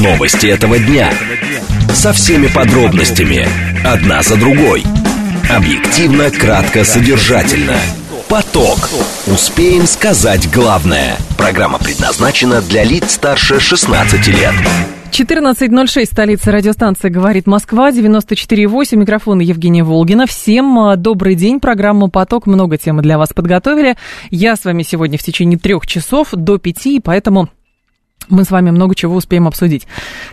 [0.00, 1.12] Новости этого дня.
[1.92, 3.46] Со всеми подробностями.
[3.84, 4.82] Одна за другой.
[5.54, 7.76] Объективно, кратко, содержательно.
[8.26, 8.88] Поток.
[9.26, 11.18] Успеем сказать главное.
[11.36, 14.54] Программа предназначена для лиц старше 16 лет.
[15.10, 20.26] 14.06, столица радиостанции «Говорит Москва», 94.8, микрофон Евгения Волгина.
[20.26, 23.96] Всем а, добрый день, программа «Поток», много темы для вас подготовили.
[24.30, 27.50] Я с вами сегодня в течение трех часов до пяти, поэтому
[28.28, 29.86] мы с вами много чего успеем обсудить.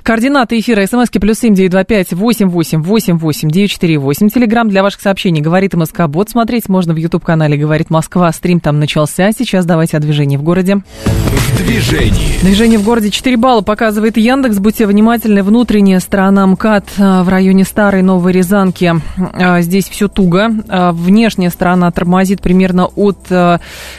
[0.04, 4.30] Координаты эфира смски плюс семь девять два пять восемь восемь восемь восемь девять четыре восемь.
[4.30, 6.30] Телеграмм для ваших сообщений «Говорит МСК Бот».
[6.30, 8.32] Смотреть можно в YouTube-канале «Говорит Москва».
[8.32, 9.32] Стрим там начался.
[9.32, 10.78] Сейчас давайте о движении в городе.
[11.06, 12.40] В движении.
[12.42, 14.58] Движение в городе 4 балла показывает Яндекс.
[14.60, 15.42] Будьте внимательны.
[15.42, 18.94] Внутренняя сторона МКАД а, в районе Старой Новой Рязанки.
[19.34, 20.52] А, здесь все туго.
[20.68, 23.18] А, внешняя сторона тормозит примерно от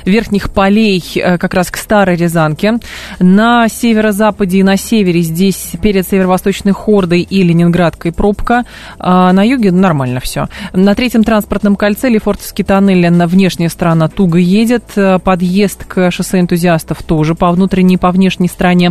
[0.05, 1.03] верхних полей
[1.39, 2.79] как раз к Старой Рязанке.
[3.19, 8.65] На северо-западе и на севере здесь перед северо-восточной Хордой и Ленинградкой пробка.
[8.99, 10.49] А на юге нормально все.
[10.73, 14.85] На третьем транспортном кольце Лефортовский тоннель на внешняя сторона туго едет.
[15.23, 18.91] Подъезд к шоссе энтузиастов тоже по внутренней, по внешней стороне.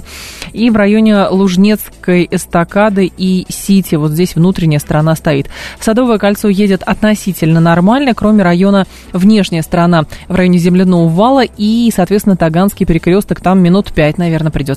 [0.53, 3.95] И в районе Лужнецкой эстакады и Сити.
[3.95, 5.49] Вот здесь внутренняя сторона стоит.
[5.79, 12.37] Садовое кольцо едет относительно нормально, кроме района внешняя сторона в районе земляного вала и, соответственно,
[12.37, 13.41] Таганский перекресток.
[13.41, 14.76] Там минут пять, наверное, придется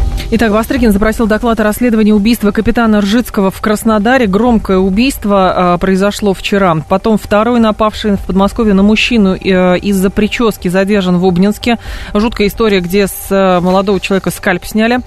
[0.33, 4.27] Итак, Бастрыкин запросил доклад о расследовании убийства капитана Ржицкого в Краснодаре.
[4.27, 6.73] Громкое убийство э, произошло вчера.
[6.87, 11.79] Потом второй напавший в Подмосковье на мужчину э, из-за прически задержан в Обнинске.
[12.13, 14.99] Жуткая история, где с э, молодого человека скальп сняли.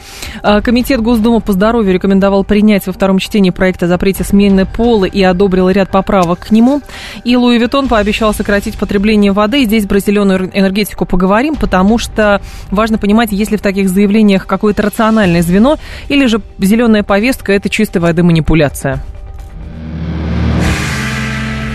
[0.42, 5.06] Э, Комитет Госдумы по здоровью рекомендовал принять во втором чтении проект о запрете смены пола
[5.06, 6.82] и одобрил ряд поправок к нему.
[7.24, 9.62] И Луи Виттон пообещал сократить потребление воды.
[9.62, 14.82] И здесь про зеленую энергетику поговорим, потому что важно понимать, если в таких заявлениях какое-то
[14.82, 18.98] рациональное рациональное звено, или же зеленая повестка– это чистой воды манипуляция?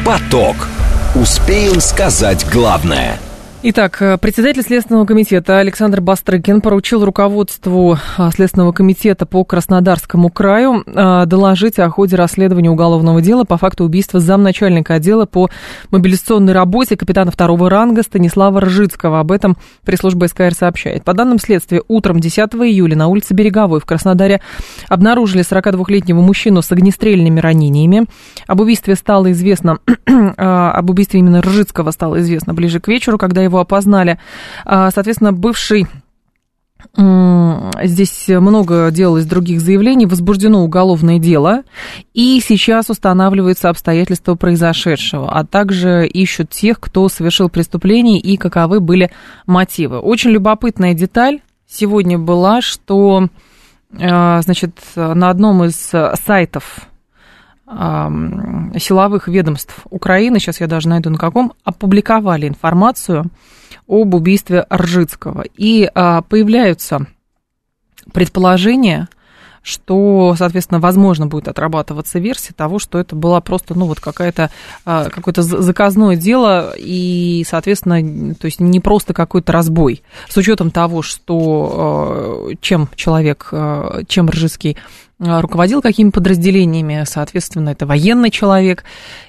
[0.05, 0.67] Поток.
[1.15, 3.17] Успеем сказать главное–
[3.61, 10.81] Итак, э, председатель Следственного комитета Александр Бастрыкин поручил руководству э, Следственного комитета по Краснодарскому краю
[10.85, 15.49] э, доложить о ходе расследования уголовного дела по факту убийства замначальника отдела по
[15.91, 19.19] мобилизационной работе капитана второго ранга Станислава Ржицкого.
[19.19, 21.03] Об этом пресс-служба СКР сообщает.
[21.03, 24.39] По данным следствия, утром 10 июля на улице Береговой в Краснодаре
[24.87, 28.05] обнаружили 42-летнего мужчину с огнестрельными ранениями.
[28.47, 29.79] Об убийстве стало известно,
[30.37, 34.19] об убийстве именно Ржицкого стало известно ближе к вечеру, когда его опознали.
[34.65, 35.87] А, соответственно, бывший
[37.83, 41.63] Здесь много делалось других заявлений, возбуждено уголовное дело,
[42.13, 49.11] и сейчас устанавливаются обстоятельства произошедшего, а также ищут тех, кто совершил преступление и каковы были
[49.45, 49.99] мотивы.
[49.99, 53.27] Очень любопытная деталь сегодня была, что
[53.99, 55.75] а, значит, на одном из
[56.25, 56.87] сайтов
[57.69, 63.29] силовых ведомств Украины, сейчас я даже найду на каком, опубликовали информацию
[63.87, 65.43] об убийстве Ржицкого.
[65.55, 67.05] И а, появляются
[68.13, 69.07] предположения,
[69.61, 74.49] что, соответственно, возможно будет отрабатываться версия того, что это была просто, ну, вот какая-то,
[74.85, 80.01] а, какое-то заказное дело, и, соответственно, то есть не просто какой-то разбой.
[80.27, 83.53] С учетом того, что а, чем человек,
[84.07, 84.77] чем Ржицкий
[85.19, 88.85] руководил какими подразделениями, соответственно, это военный человек,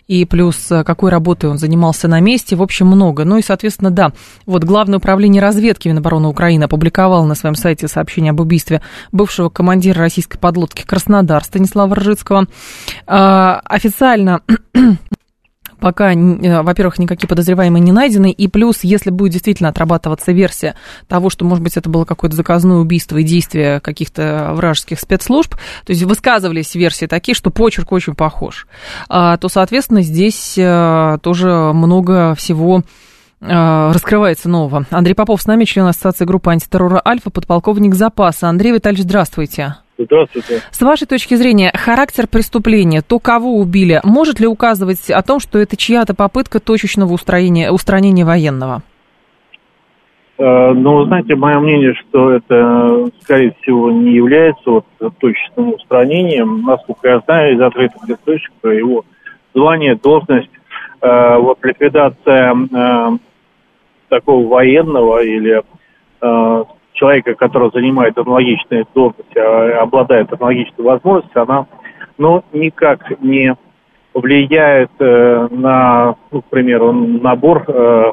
[0.07, 3.25] и плюс а, какой работой он занимался на месте, в общем, много.
[3.25, 4.13] Ну и, соответственно, да,
[4.47, 9.99] вот Главное управление разведки Минобороны Украины опубликовало на своем сайте сообщение об убийстве бывшего командира
[9.99, 12.47] российской подлодки Краснодар Станислава Ржицкого.
[13.09, 14.43] А, официально
[15.81, 20.75] пока, э, во-первых, никакие подозреваемые не найдены, и плюс, если будет действительно отрабатываться версия
[21.09, 25.91] того, что, может быть, это было какое-то заказное убийство и действие каких-то вражеских спецслужб, то
[25.91, 28.67] есть высказывались версии такие, что почерк очень похож,
[29.09, 32.83] а, то, соответственно, здесь э, тоже много всего
[33.41, 34.87] э, раскрывается нового.
[34.91, 38.49] Андрей Попов с нами, член Ассоциации группы антитеррора «Альфа», подполковник запаса.
[38.49, 39.77] Андрей Витальевич, здравствуйте.
[40.05, 40.63] Здравствуйте.
[40.71, 45.59] С вашей точки зрения, характер преступления, то, кого убили, может ли указывать о том, что
[45.59, 48.83] это чья-то попытка точечного устранения, устранения военного?
[50.39, 54.87] Э, ну, знаете, мое мнение, что это, скорее всего, не является вот
[55.19, 56.63] точечным устранением.
[56.63, 59.05] Насколько я знаю из открытых источников, его
[59.55, 60.51] звание, должность,
[61.03, 63.11] э, вот ликвидация э,
[64.09, 65.63] такого военного или
[67.01, 71.67] человека, который занимает аналогичные должности, а, обладает аналогичной возможностью, она
[72.19, 73.57] ну, никак не
[74.13, 78.13] влияет э, на, ну, к примеру, набор э,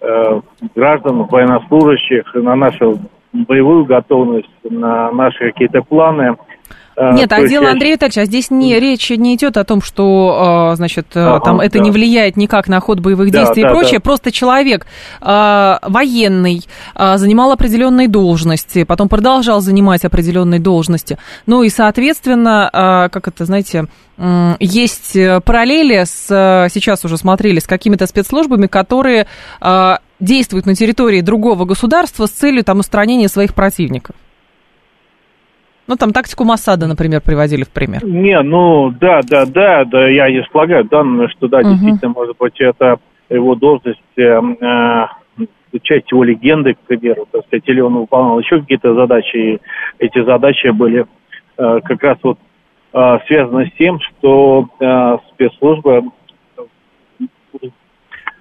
[0.00, 0.40] э,
[0.74, 2.98] граждан, военнослужащих, на нашу
[3.32, 6.36] боевую готовность, на наши какие-то планы.
[6.96, 10.70] Э, Нет, а дело, Андрей Витальевич, а здесь не, речь не идет о том, что,
[10.70, 11.84] а, значит, э, ага, там это да.
[11.84, 14.00] не влияет никак на ход боевых действий да, и прочее, да.
[14.00, 14.86] просто человек
[15.20, 16.64] а, военный,
[16.94, 23.86] а, занимал определенные должности, потом продолжал занимать определенные должности, ну и, соответственно, как это, знаете,
[24.60, 29.26] есть параллели с, сейчас уже смотрели, с какими-то спецслужбами, которые
[30.20, 34.16] действуют на территории другого государства с целью там устранения своих противников.
[35.86, 38.04] Ну, там тактику Масада, например, приводили в пример.
[38.04, 41.70] Не, ну, да, да, да, да, я не слагаю данные, что, да, угу.
[41.70, 42.96] действительно, может быть, это
[43.30, 45.06] его должность, э, э,
[45.82, 49.60] часть его легенды, к примеру, так сказать, или он выполнял еще какие-то задачи, и
[49.98, 51.06] эти задачи были
[51.58, 52.38] э, как раз вот
[52.92, 56.04] э, связаны с тем, что э, спецслужбы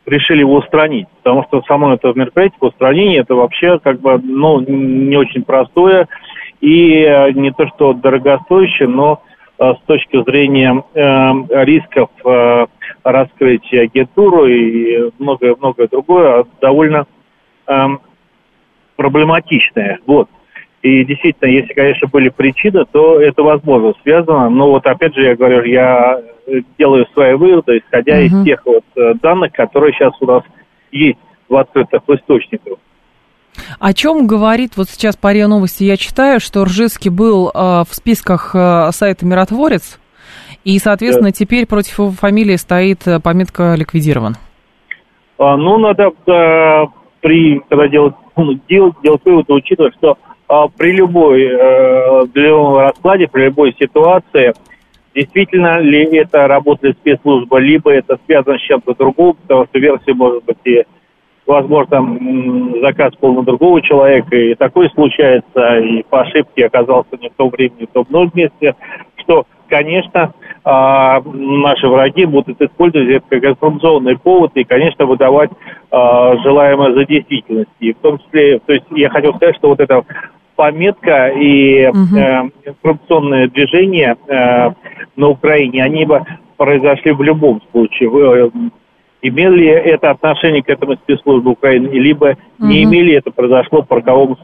[0.05, 4.61] решили его устранить, потому что само это мероприятие по устранению, это вообще как бы, ну,
[4.61, 6.07] не очень простое,
[6.61, 9.21] и э, не то что дорогостоящее, но
[9.59, 12.65] э, с точки зрения э, рисков э,
[13.03, 17.05] раскрытия агентуру и многое-многое другое, а довольно
[17.67, 17.87] э,
[18.95, 19.99] проблематичное.
[20.05, 20.29] Вот.
[20.81, 24.49] И действительно, если, конечно, были причины, то это возможно связано.
[24.49, 26.21] Но вот опять же, я говорю, я
[26.77, 28.25] делаю свои выводы, исходя uh-huh.
[28.25, 28.83] из тех вот
[29.19, 30.43] данных, которые сейчас у нас
[30.91, 31.17] есть
[31.49, 32.77] в открытых источниках.
[33.79, 35.83] О чем говорит вот сейчас по РИА Новости?
[35.83, 39.99] Я читаю, что Ржицкий был э, в списках э, сайта «Миротворец»,
[40.63, 41.33] и, соответственно, да.
[41.33, 44.35] теперь против его фамилии стоит э, пометка «ликвидирован».
[45.37, 46.85] А, ну, надо э,
[47.21, 50.17] при, когда делать, ну, делать, делать выводы, учитывать, что
[50.49, 54.53] э, при любой э, для любом раскладе, при любой ситуации,
[55.13, 60.43] действительно ли это работает спецслужба, либо это связано с чем-то другим, потому что версия может
[60.45, 60.83] быть и
[61.45, 67.33] возможно, заказ был на другого человека, и такое случается, и по ошибке оказался не в
[67.33, 68.75] том времени, не в том месте,
[69.17, 70.33] что, конечно,
[70.63, 75.51] а, наши враги будут использовать это как информационный повод и, конечно, выдавать
[75.91, 77.69] а, желаемое за действительность.
[77.79, 80.03] И в том числе, то есть я хотел сказать, что вот эта
[80.55, 82.17] пометка и угу.
[82.17, 84.71] э, информационное движение э,
[85.15, 86.23] на Украине, они бы
[86.57, 88.09] произошли в любом случае.
[89.27, 92.67] Имели ли это отношение к этому спецслужбе Украины, либо угу.
[92.67, 94.37] не имели, это произошло по роковому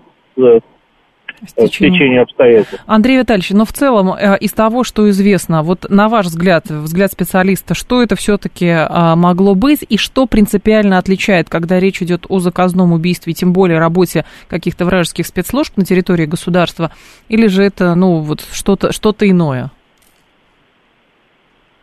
[1.48, 2.84] стечению обстоятельств.
[2.86, 7.12] Андрей Витальевич, но в целом э, из того, что известно, вот на ваш взгляд, взгляд
[7.12, 12.40] специалиста, что это все-таки а, могло быть и что принципиально отличает, когда речь идет о
[12.40, 16.92] заказном убийстве, тем более работе каких-то вражеских спецслужб на территории государства,
[17.28, 19.72] или же это, ну, вот что-то что иное?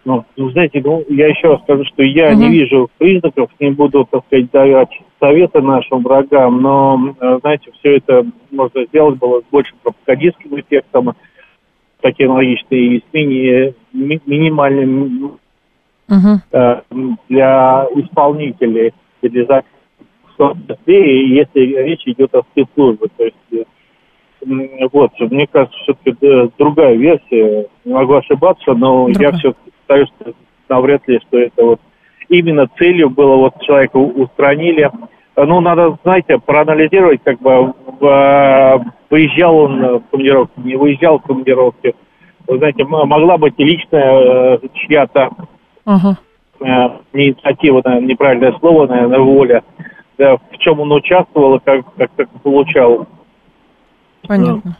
[0.04, 2.40] Ну, ну, знаете, ну, я еще раз скажу, что я угу.
[2.40, 4.90] не вижу признаков, не буду, так сказать, давать
[5.20, 11.14] советы нашим врагам, но, э, знаете, все это можно сделать было с большим пропагандистским эффектом,
[12.00, 15.38] такие аналогичные и с мини, ми, минимальным
[16.08, 16.40] угу.
[16.52, 16.80] э,
[17.28, 19.62] для исполнителей и для
[20.38, 23.08] быстрее, если речь идет о спецслужбе.
[23.16, 23.64] То есть, э,
[24.93, 26.17] вот, мне кажется, все-таки
[26.58, 29.32] другая версия, не могу ошибаться, но Другая.
[29.32, 30.32] я все-таки считаю, что
[30.69, 31.81] навряд ли, что это вот
[32.29, 34.91] именно целью было вот человека устранили.
[35.36, 37.72] Ну, надо, знаете, проанализировать, как бы,
[39.10, 41.94] выезжал он в командировку, не выезжал в командировке.
[42.46, 45.31] Вы знаете, могла быть и личная э, чья-то
[45.84, 47.03] uh-huh.
[47.12, 49.62] инициатива, наверное, неправильное слово, наверное, воля.
[50.17, 53.06] Да, в чем он участвовал, как, как, как получал.
[54.29, 54.77] Понятно.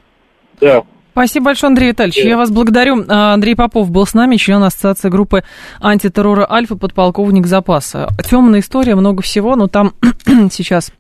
[0.61, 0.83] Да.
[1.13, 2.19] Спасибо большое, Андрей Витальевич.
[2.19, 3.05] Я вас благодарю.
[3.09, 5.43] А, Андрей Попов был с нами, член ассоциации группы
[5.81, 8.09] антитеррора «Альфа», подполковник запаса.
[8.25, 9.95] Темная история, много всего, но там
[10.53, 10.93] сейчас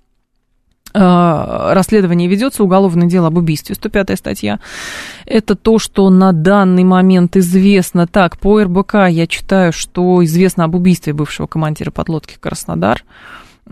[0.93, 4.59] а, расследование ведется, уголовное дело об убийстве, 105 статья.
[5.25, 8.09] Это то, что на данный момент известно.
[8.09, 13.05] Так, по РБК я читаю, что известно об убийстве бывшего командира подлодки «Краснодар».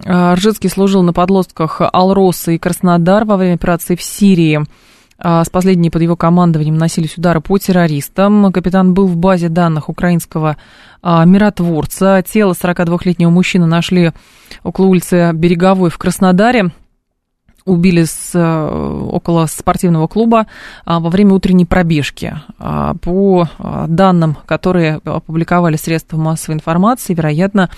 [0.05, 4.65] А, Ржицкий служил на подлодках «Алроса» и «Краснодар» во время операции в Сирии.
[5.19, 8.53] А, с последней под его командованием наносились удары по террористам.
[8.53, 10.57] Капитан был в базе данных украинского
[11.03, 12.23] а, миротворца.
[12.23, 14.13] Тело 42-летнего мужчины нашли
[14.63, 16.73] около улицы Береговой в Краснодаре.
[17.65, 20.47] Убили с, э, около спортивного клуба
[20.85, 22.39] во время утренней пробежки.
[23.03, 23.49] По
[23.89, 27.69] данным, которые опубликовали средства массовой информации, вероятно,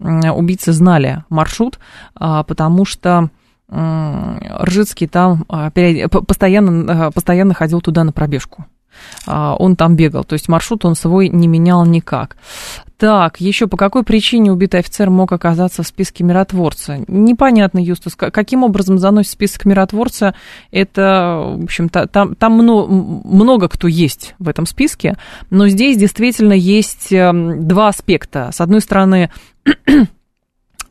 [0.00, 1.78] убийцы знали маршрут,
[2.14, 3.30] потому что
[3.70, 8.66] Ржицкий там постоянно, постоянно ходил туда на пробежку.
[9.26, 12.36] Он там бегал, то есть маршрут он свой не менял никак.
[12.98, 16.98] Так, еще по какой причине убитый офицер мог оказаться в списке миротворца?
[17.06, 20.34] Непонятно, Юстус, каким образом заносит список миротворца.
[20.72, 25.16] Это, в общем-то, там, там много, много кто есть в этом списке,
[25.48, 28.50] но здесь действительно есть эм, два аспекта.
[28.52, 29.30] С одной стороны,
[29.64, 29.70] а,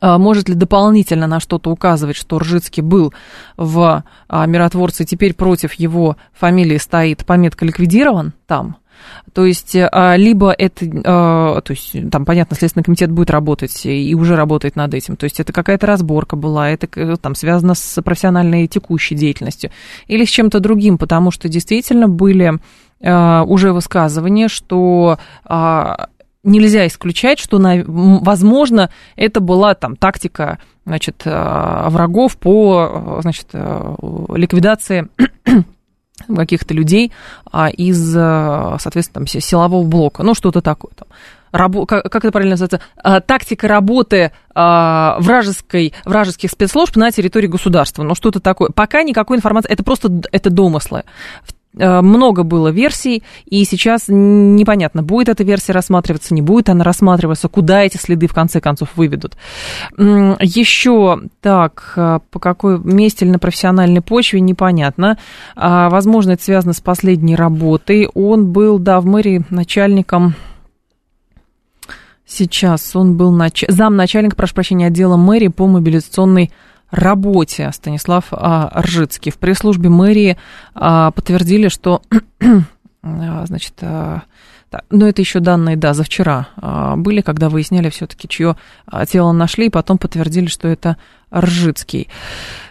[0.00, 3.12] может ли дополнительно на что-то указывать, что Ржицкий был
[3.56, 8.76] в а, миротворце, теперь против его фамилии стоит пометка «ликвидирован» там–
[9.32, 14.14] то есть, а, либо это, а, то есть, там, понятно, Следственный комитет будет работать и
[14.14, 15.16] уже работает над этим.
[15.16, 19.70] То есть, это какая-то разборка была, это там связано с профессиональной текущей деятельностью
[20.06, 22.54] или с чем-то другим, потому что действительно были
[23.00, 25.18] а, уже высказывания, что
[26.42, 35.08] нельзя исключать, что, возможно, это была там тактика значит, врагов по значит, ликвидации
[36.34, 37.12] каких-то людей
[37.50, 41.08] а, из, э, соответственно, там, силового блока, ну, что-то такое там.
[41.50, 42.80] Рабо, как, это правильно называется,
[43.26, 48.68] тактика работы вражеской, вражеских спецслужб на территории государства, ну что-то такое.
[48.68, 51.04] Пока никакой информации, это просто это домыслы.
[51.04, 57.48] Э, много было версий, и сейчас непонятно, будет эта версия рассматриваться, не будет она рассматриваться,
[57.48, 59.36] куда эти следы в конце концов выведут.
[59.96, 65.18] Еще так, э, по какой месте или на профессиональной почве, непонятно.
[65.56, 68.08] А, возможно, это связано с последней работой.
[68.14, 70.34] Он был, да, в мэрии начальником
[72.30, 73.64] Сейчас он был нач...
[73.68, 76.52] замначальник, прошу прощения, отдела мэрии по мобилизационной
[76.90, 79.32] работе Станислав а, Ржицкий.
[79.32, 80.36] В пресс-службе мэрии
[80.74, 82.02] а, подтвердили, что
[83.02, 83.74] а, значит,
[84.90, 86.48] но это еще данные, да, за вчера
[86.96, 88.56] были, когда выясняли все-таки, чье
[89.08, 90.96] тело нашли, и потом подтвердили, что это
[91.34, 92.08] Ржицкий.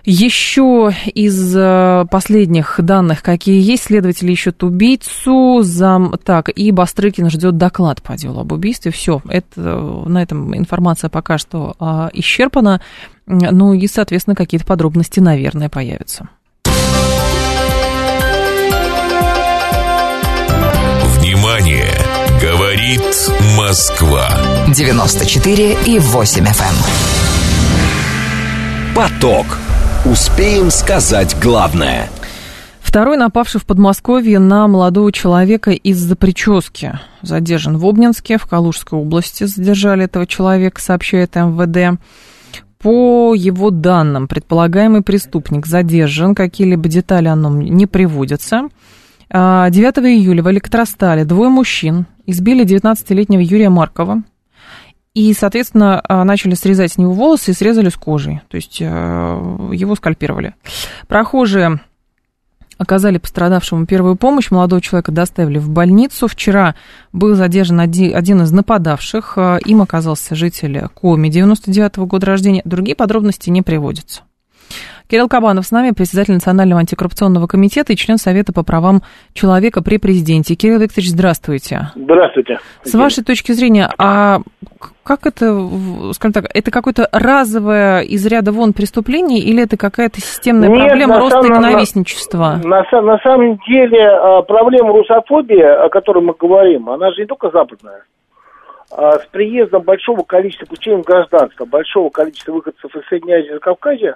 [0.03, 8.01] Еще из последних данных, какие есть, следователи ищут убийцу, зам, так, и Бастрыкин ждет доклад
[8.01, 8.91] по делу об убийстве.
[8.91, 9.61] Все, это,
[10.07, 11.75] на этом информация пока что
[12.13, 12.81] исчерпана.
[13.27, 16.29] Ну и, соответственно, какие-то подробности, наверное, появятся.
[22.87, 24.29] Говорит Москва.
[24.73, 26.75] 94 и 8 FM.
[27.73, 28.95] Эм.
[28.95, 29.45] Поток.
[30.05, 32.09] Успеем сказать главное.
[32.79, 36.97] Второй напавший в Подмосковье на молодого человека из-за прически.
[37.21, 41.99] Задержан в Обнинске, в Калужской области задержали этого человека, сообщает МВД.
[42.79, 48.69] По его данным, предполагаемый преступник задержан, какие-либо детали о нем не приводятся.
[49.29, 54.23] 9 а, июля в Электростале двое мужчин избили 19-летнего Юрия Маркова
[55.13, 59.69] и, соответственно, а, начали срезать с него волосы и срезали с кожей, то есть а,
[59.73, 60.55] его скальпировали.
[61.07, 61.81] Прохожие
[62.77, 64.51] оказали пострадавшему первую помощь.
[64.51, 66.27] Молодого человека доставили в больницу.
[66.27, 66.75] Вчера
[67.11, 69.37] был задержан один из нападавших.
[69.65, 72.61] Им оказался житель Коми 99 -го года рождения.
[72.63, 74.21] Другие подробности не приводятся.
[75.09, 79.01] Кирилл Кабанов с нами, председатель Национального антикоррупционного комитета и член Совета по правам
[79.33, 80.55] человека при президенте.
[80.55, 81.91] Кирилл Викторович, здравствуйте.
[81.95, 82.59] Здравствуйте.
[82.83, 84.39] С вашей точки зрения, а
[85.03, 85.57] как это,
[86.11, 91.19] скажем так, это какое-то разовое из ряда вон преступление или это какая-то системная Нет, проблема
[91.19, 92.59] роста самом, ненавистничества?
[92.63, 97.27] На, на, на самом деле а, проблема русофобии, о которой мы говорим, она же не
[97.27, 98.03] только западная.
[98.91, 104.15] А с приездом большого количества получением гражданства, большого количества выходцев из Средней Азии и Кавказа,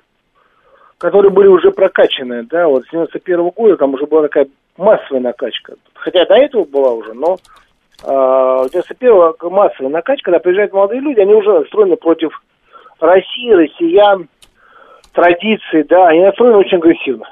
[1.02, 5.22] которые были уже прокачаны, да, вот с 91 -го года там уже была такая массовая
[5.22, 5.74] накачка.
[5.96, 7.38] Хотя до этого была уже, но
[8.04, 12.40] э, 91 массовая накачка, когда приезжают молодые люди, они уже настроены против
[13.00, 14.28] России, россиян,
[15.12, 17.26] традиций, да, они настроены очень агрессивно.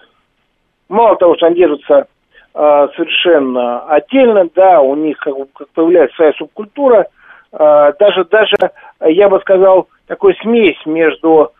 [0.90, 2.08] Мало того, что они держатся
[2.56, 7.06] э, совершенно отдельно, да, у них как, как появляется своя субкультура,
[7.52, 8.56] э, даже, даже,
[9.02, 11.52] я бы сказал, такой смесь между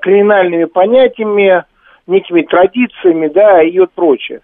[0.00, 1.64] криминальными понятиями,
[2.06, 4.40] некими традициями, да, и вот прочее.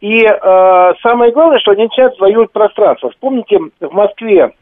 [0.00, 3.10] И э, самое главное, что они начинают завоевывать пространство.
[3.10, 4.52] Вспомните, в Москве,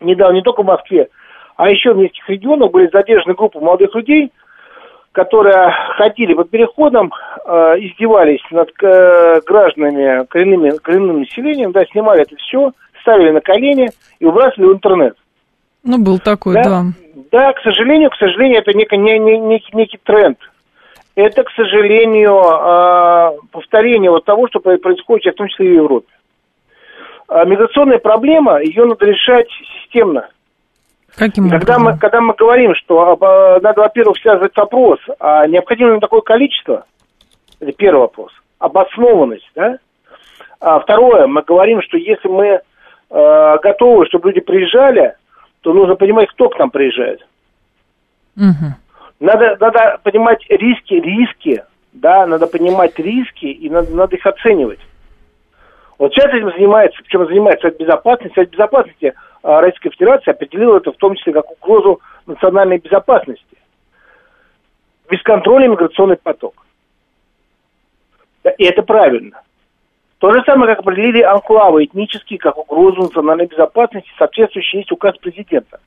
[0.00, 1.08] недавно, не только в Москве,
[1.56, 4.32] а еще в нескольких регионах были задержаны группы молодых людей,
[5.12, 7.12] которые ходили под переходом,
[7.44, 13.90] э, издевались над э, гражданами, коренными, коренным населением, да, снимали это все, ставили на колени
[14.18, 15.16] и выбрасывали в интернет.
[15.84, 16.62] Ну, был такой, да.
[16.62, 16.82] да.
[17.30, 20.38] Да, к сожалению, к сожалению, это некий, не, не, некий, некий тренд.
[21.14, 26.12] Это, к сожалению, э, повторение вот того, что происходит, в том числе и в Европе.
[27.28, 29.48] А миграционная проблема, ее надо решать
[29.82, 30.28] системно.
[31.16, 31.82] Каким когда образом?
[31.82, 36.86] мы, когда мы говорим, что э, надо, во-первых, связывать вопрос, а необходимо ли такое количество,
[37.60, 39.78] это первый вопрос, обоснованность, да?
[40.60, 42.60] А второе, мы говорим, что если мы
[43.10, 45.14] э, готовы, чтобы люди приезжали,
[45.64, 47.26] то нужно понимать, кто к нам приезжает.
[48.36, 48.74] Мгм.
[49.18, 54.80] Надо, надо понимать риски, риски, да, надо понимать риски, и надо, надо их оценивать.
[55.96, 58.34] Вот сейчас этим занимается, причем занимается Совет Безопасности.
[58.34, 63.56] Совет Безопасности а, Российской Федерации определил это в том числе как угрозу национальной безопасности.
[65.08, 66.66] Бесконтрольный миграционный поток.
[68.58, 69.40] И это правильно.
[70.24, 75.80] То же самое, как определили анклавы этнические как угрозу национальной безопасности, соответствующий есть указ президента.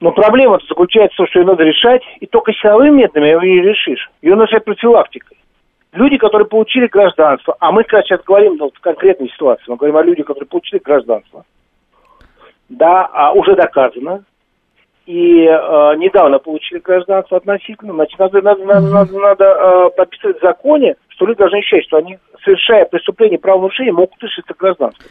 [0.00, 3.60] Но проблема заключается в том, что ее надо решать, и только силовыми методами ее не
[3.60, 4.10] решишь.
[4.22, 5.38] Ее надо решать профилактикой.
[5.92, 10.02] Люди, которые получили гражданство, а мы сейчас говорим ну, в конкретной ситуации, мы говорим о
[10.02, 11.44] людях, которые получили гражданство,
[12.68, 14.24] да, а уже доказано,
[15.06, 20.42] и э, недавно получили гражданство относительно, значит, надо, надо, надо, надо, надо э, прописывать в
[20.42, 25.04] законе, что люди должны ощущать, что они, совершая преступление правонарушения, могут лишиться гражданства.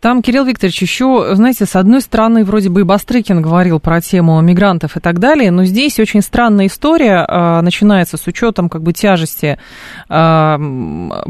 [0.00, 4.40] Там, Кирилл Викторович, еще, знаете, с одной стороны, вроде бы и Бастрыкин говорил про тему
[4.40, 8.94] мигрантов и так далее, но здесь очень странная история э, начинается с учетом как бы
[8.94, 9.58] тяжести
[10.08, 10.56] э,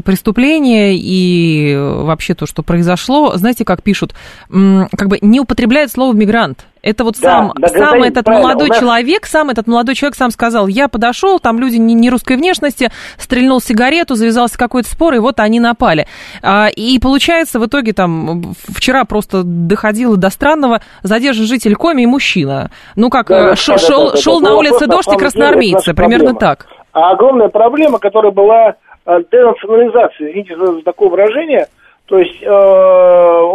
[0.05, 3.35] преступления и вообще то, что произошло.
[3.35, 4.15] Знаете, как пишут,
[4.49, 6.65] м, как бы не употребляют слово «мигрант».
[6.81, 10.15] Это вот Да, сам, да, сам этот правильно, молодой нас- человек, сам этот молодой человек
[10.15, 15.13] сам сказал, я подошел, там люди не, не русской внешности, стрельнул сигарету, завязался какой-то спор,
[15.13, 16.07] и вот они напали.
[16.41, 22.05] А, и получается, в итоге там вчера просто доходило до странного, задержан житель Коми и
[22.07, 22.71] мужчина.
[22.95, 24.17] Ну как, Да, да, э, шел, да, да, шел, да, да.
[24.21, 26.39] шел Это на вопрос, улице дождь и красноармейцы, примерно проблема.
[26.39, 26.67] так.
[26.93, 31.67] А огромная проблема, которая была э, денационализация, извините за такое выражение,
[32.05, 32.47] то есть э,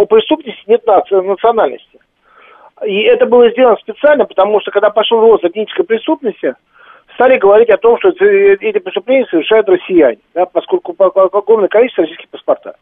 [0.01, 1.99] у преступности нет нации, национальности.
[2.85, 6.55] И это было сделано специально, потому что когда пошел рост этнической преступности,
[7.15, 12.03] стали говорить о том, что эти преступления совершают россияне, да, поскольку по- по- огромное количество
[12.03, 12.77] российских паспорта.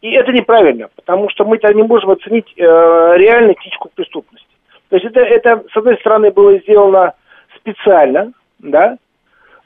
[0.00, 4.46] И это неправильно, потому что мы не можем оценить э, реально этническую преступность.
[4.88, 7.12] То есть это, это, с одной стороны, было сделано
[7.56, 8.96] специально, да,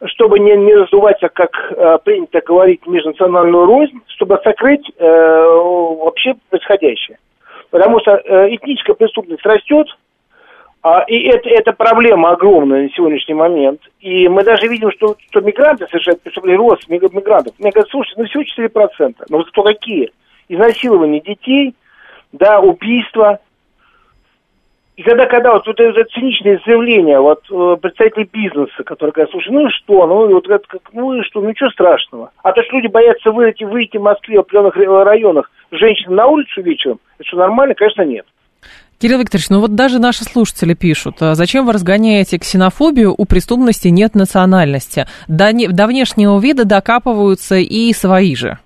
[0.07, 7.19] чтобы не, не раздуваться, как э, принято говорить, межнациональную рознь, чтобы сокрыть э, вообще происходящее.
[7.71, 9.89] Потому что э, этническая преступность растет,
[10.83, 13.81] а, и это, это проблема огромная на сегодняшний момент.
[14.01, 17.55] И мы даже видим, что, что мигранты совершают преступления, рост миг- мигрантов.
[17.59, 19.15] Мне говорят, слушайте, ну всего 4%.
[19.31, 20.13] Но зато какие?
[20.51, 21.75] Изнасилование детей,
[22.33, 23.39] да, убийства.
[24.97, 29.51] И когда, когда вот, вот это циничное заявление вот э, представителей бизнеса, которые говорят, слушай,
[29.53, 32.31] ну и что, ну и вот как, ну и что, ну ничего страшного.
[32.45, 36.27] А то, что люди боятся выйти, выйти в Москве в определенных ре- районах, женщины на
[36.29, 37.75] улицу вечером, это что, нормально?
[37.75, 38.25] Конечно, нет.
[39.01, 43.89] Кирилл Викторович, ну вот даже наши слушатели пишут, а зачем вы разгоняете ксенофобию, у преступности
[43.89, 45.07] нет национальности.
[45.27, 48.59] До, не- до внешнего вида докапываются и свои же.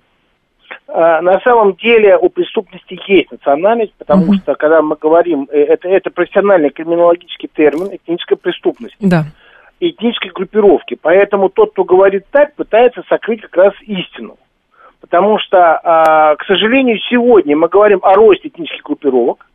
[0.91, 4.35] А, На самом деле у преступности есть национальность, потому Мгм.
[4.35, 9.25] что когда мы говорим, э, это, это профессиональный криминологический термин, этническая преступность, Да.
[9.79, 10.97] этнической группировки.
[10.99, 14.37] Поэтому тот, кто говорит так, пытается сокрыть как раз истину.
[14.99, 19.45] Потому что, а, к сожалению, сегодня мы говорим о росте этнических группировок,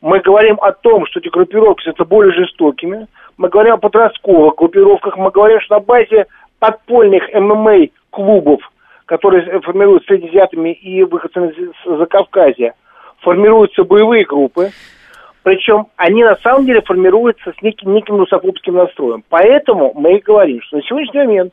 [0.00, 5.16] мы говорим о том, что эти группировки становятся более жестокими, мы говорим о подростковых группировках,
[5.16, 6.26] мы говорим, что на базе
[6.58, 8.60] подпольных ММА-клубов,
[9.06, 12.74] которые формируются среднеазиатами и выходцами из Закавказья,
[13.20, 14.70] формируются боевые группы,
[15.42, 19.22] причем они на самом деле формируются с неким, неким русофобским настроем.
[19.28, 21.52] Поэтому мы и говорим, что на сегодняшний момент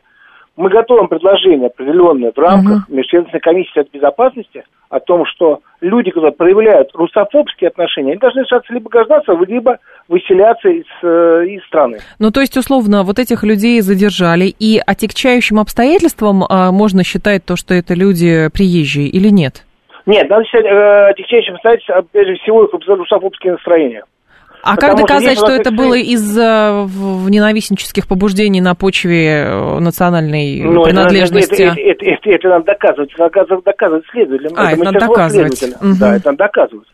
[0.55, 4.63] мы готовим предложение определенное в рамках Межведомственной комиссии от безопасности
[4.93, 10.69] о том, что люди, которые проявляют русофобские отношения, они должны лишаться либо гражданства, либо выселяться
[10.69, 11.97] из, э, из страны.
[12.19, 17.55] Ну, то есть, условно, вот этих людей задержали, и отягчающим обстоятельством а, можно считать то,
[17.55, 19.65] что это люди приезжие или нет?
[20.05, 24.03] Нет, надо считать э, отягчающим обстоятельством, прежде всего, их русофобские настроения.
[24.63, 25.93] А как доказать, что это было
[26.87, 31.63] в- в ненавистнических побуждений на почве э, национальной Ну, это- принадлежности?
[31.63, 34.53] Это, это, это, это надо доказывать, доказывать, доказывать следователям.
[34.55, 35.81] А, это надо мастерство доказывать.
[35.81, 35.97] Мгм.
[35.99, 36.87] Да, это надо доказывать.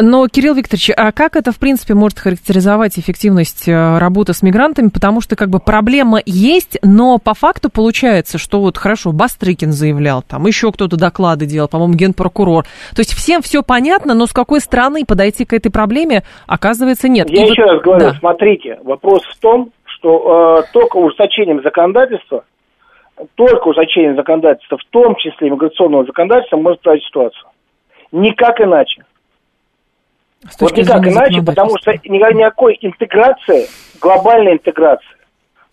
[0.00, 4.88] Но, Кирилл Викторович, а как это, в принципе, может характеризовать эффективность э, работы с мигрантами?
[4.88, 10.22] Потому что, как бы, проблема есть, но по факту получается, что вот, хорошо, Бастрыкин заявлял,
[10.22, 12.64] там еще кто-то доклады делал, по-моему, генпрокурор.
[12.94, 17.30] То есть всем все понятно, но с какой стороны подойти к этой проблеме, оказывается, нет.
[17.30, 18.14] Я И еще вот- раз говорю, да.
[18.18, 22.44] смотрите, вопрос в том, что э, только ужесточением законодательства,
[23.34, 27.48] только ужесточением законодательства, в том числе иммиграционного законодательства, может исправить ситуацию.
[28.12, 29.04] Никак иначе.
[30.60, 33.66] Вот никак иначе, потому что никакой интеграции,
[34.00, 35.16] глобальной интеграции,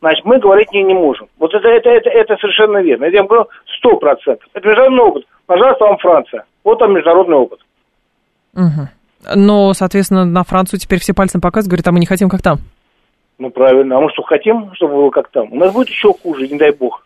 [0.01, 1.27] значит, мы говорить не, не можем.
[1.37, 3.05] Вот это, это, это, это совершенно верно.
[3.05, 3.47] Это я говорю
[3.77, 4.47] сто процентов.
[4.53, 5.25] Это международный опыт.
[5.45, 6.45] Пожалуйста, вам Франция.
[6.63, 7.59] Вот там международный опыт.
[8.55, 9.35] Угу.
[9.35, 12.57] Но, соответственно, на Францию теперь все пальцем показывают, говорят, а мы не хотим, как там.
[13.37, 13.97] Ну, правильно.
[13.97, 15.51] А мы что, хотим, чтобы было как там?
[15.51, 17.04] У нас будет еще хуже, не дай бог.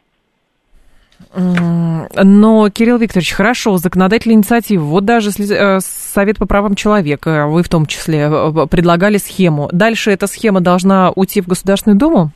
[1.36, 4.84] Но, Кирилл Викторович, хорошо, законодательная инициатива.
[4.84, 9.70] Вот даже э, Совет по правам человека, вы в том числе, э, предлагали схему.
[9.72, 12.32] Дальше эта схема должна уйти в Государственную Думу?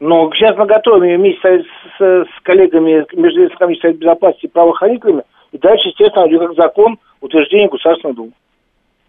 [0.00, 5.58] Ну, сейчас мы готовим вместе с, с, с коллегами Международной комиссии безопасности и правоохранителями, и
[5.58, 8.32] дальше, естественно, идет как закон утверждения Государственной Думы.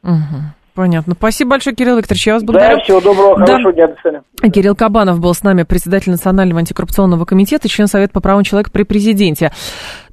[0.04, 0.63] Угу.
[0.74, 1.14] Понятно.
[1.14, 2.28] Спасибо большое, Кирилл Викторович.
[2.28, 2.78] Я вас благодарю.
[2.78, 3.46] Да, всего доброго, да.
[3.46, 4.24] хорошего дня, до свидания.
[4.52, 8.84] Кирилл Кабанов был с нами, председатель Национального антикоррупционного комитета, член Совета по правам человека при
[8.84, 9.52] президенте.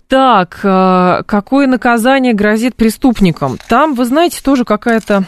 [0.06, 3.58] Так, э, какое наказание грозит преступникам?
[3.68, 5.24] Там, вы знаете, тоже какая-то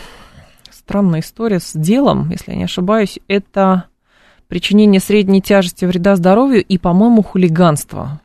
[0.70, 3.18] странная история с делом, если я не ошибаюсь.
[3.28, 3.84] Это
[4.48, 8.20] причинение средней тяжести вреда здоровью и, по-моему, хулиганство.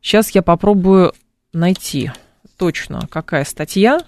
[0.00, 1.12] Сейчас я попробую
[1.52, 2.12] найти
[2.56, 4.00] точно, какая статья.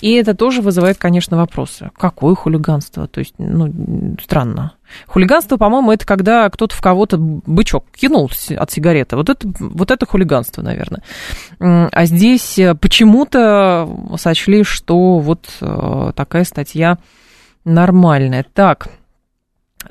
[0.00, 1.90] И это тоже вызывает, конечно, вопросы.
[1.96, 3.06] Какое хулиганство?
[3.06, 4.72] То есть, ну, странно.
[5.06, 9.16] Хулиганство, по-моему, это когда кто-то в кого-то бычок кинул от сигареты.
[9.16, 11.02] Вот это, вот это хулиганство, наверное.
[11.60, 16.98] А здесь почему-то сочли, что вот э, такая статья
[17.64, 18.44] нормальная.
[18.52, 18.88] Так,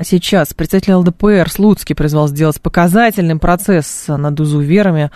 [0.01, 5.11] сейчас председатель ЛДПР Слуцкий призвал сделать показательным процесс над изуверами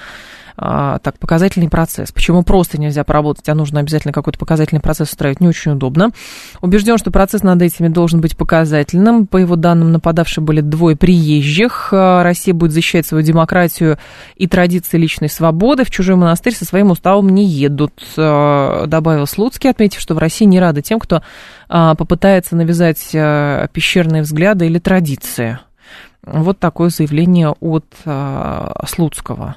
[0.57, 2.11] а, так, показательный процесс.
[2.11, 6.11] Почему просто нельзя поработать, а нужно обязательно какой-то показательный процесс устраивать, не очень удобно.
[6.61, 9.27] Убежден, что процесс над этими должен быть показательным.
[9.27, 11.89] По его данным, нападавшие были двое приезжих.
[11.91, 13.97] А, Россия будет защищать свою демократию
[14.35, 15.83] и традиции личной свободы.
[15.83, 20.45] В чужой монастырь со своим уставом не едут, а, добавил Слуцкий, отметив, что в России
[20.45, 21.21] не рады тем, кто
[21.67, 25.57] попытается навязать пещерные взгляды или традиции.
[26.21, 27.85] Вот такое заявление от
[28.87, 29.55] Слуцкого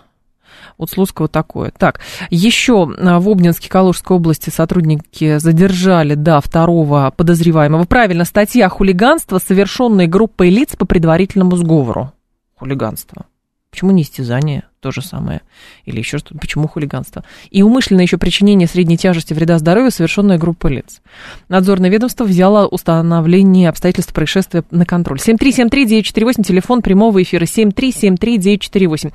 [0.79, 1.73] от Слуцкого такое.
[1.77, 7.85] Так, еще а, в Обнинске, Калужской области сотрудники задержали, да, второго подозреваемого.
[7.85, 12.13] Правильно, статья хулиганства, совершенной группой лиц по предварительному сговору.
[12.57, 13.27] Хулиганство.
[13.71, 14.65] Почему не истязание?
[14.81, 15.43] То же самое.
[15.85, 16.39] Или еще что-то.
[16.39, 17.25] Почему хулиганство?
[17.51, 21.03] И умышленное еще причинение средней тяжести вреда здоровью, совершенная группа лиц.
[21.49, 25.19] Надзорное ведомство взяло установление обстоятельств происшествия на контроль.
[25.19, 29.13] 7373948, телефон прямого эфира 7373948.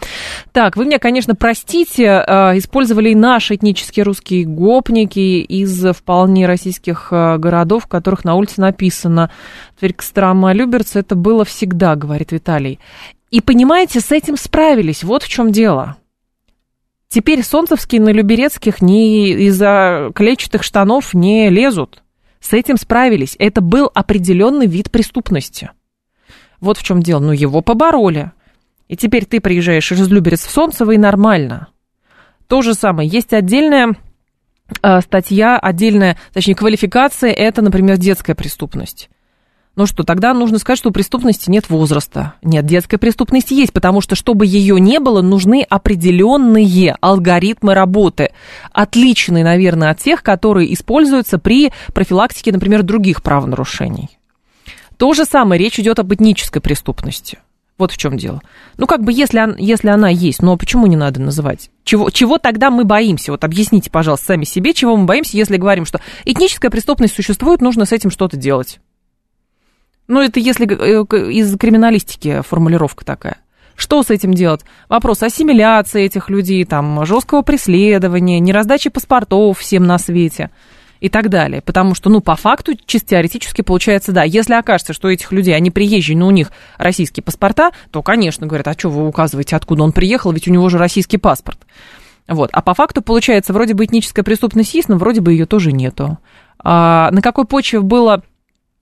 [0.52, 7.08] Так, вы меня, конечно, простите, а, использовали и наши этнические русские гопники из вполне российских
[7.12, 9.32] а, городов, в которых на улице написано
[9.80, 11.00] Тверь, Кострома, Люберцы.
[11.00, 12.80] Это было всегда, говорит Виталий.
[13.34, 15.04] И понимаете, с этим справились.
[15.04, 15.98] Вот в чем дело.
[17.08, 22.04] Теперь солнцевские на Люберецких не из-за клетчатых штанов не лезут.
[22.39, 23.36] С этим справились.
[23.39, 25.72] Это был определенный вид преступности.
[26.60, 27.22] Вот в чем дело.
[27.22, 28.34] Ну, его побороли.
[28.88, 31.69] И теперь ты приезжаешь из Люберец в Солнцево, и нормально.
[32.46, 33.10] То же самое.
[33.10, 33.96] Есть отдельная
[34.84, 39.10] э, статья, отдельная, точнее, квалификация, это, например, детская преступность.
[39.75, 42.33] Ну что, тогда нужно сказать, что у преступности нет возраста.
[42.43, 48.29] Нет, детская преступность есть, потому что, чтобы ее не было, нужны определенные алгоритмы работы,
[48.71, 54.19] отличные, наверное, от тех, которые используются при профилактике, например, других правонарушений.
[54.97, 57.39] То же самое, речь идет об этнической преступности.
[57.79, 58.43] Вот в чем дело.
[58.77, 61.71] Ну, как бы, если, если она есть, но почему не надо называть?
[61.83, 63.31] Чего, чего тогда мы боимся?
[63.31, 67.86] Вот объясните, пожалуйста, сами себе, чего мы боимся, если говорим, что этническая преступность существует, нужно
[67.86, 68.79] с этим что-то делать.
[70.08, 73.38] Ну, это если э, из криминалистики формулировка такая.
[73.76, 74.62] Что с этим делать?
[74.89, 80.52] Вопрос ассимиляции этих людей, там, жесткого преследования, нераздачи паспортов всем на свете
[81.00, 81.62] и так далее.
[81.62, 85.72] Потому что, ну, по факту, чисто теоретически получается, да, если окажется, что этих людей, они
[85.72, 89.92] приезжие, но у них российские паспорта, то, конечно, говорят, а что вы указываете, откуда он
[89.92, 91.60] приехал, ведь у него же российский паспорт.
[92.28, 92.52] Вот.
[92.54, 96.20] А по факту, получается, вроде бы этническая преступность есть, но вроде бы ее тоже нету.
[96.60, 98.24] А на какой почве было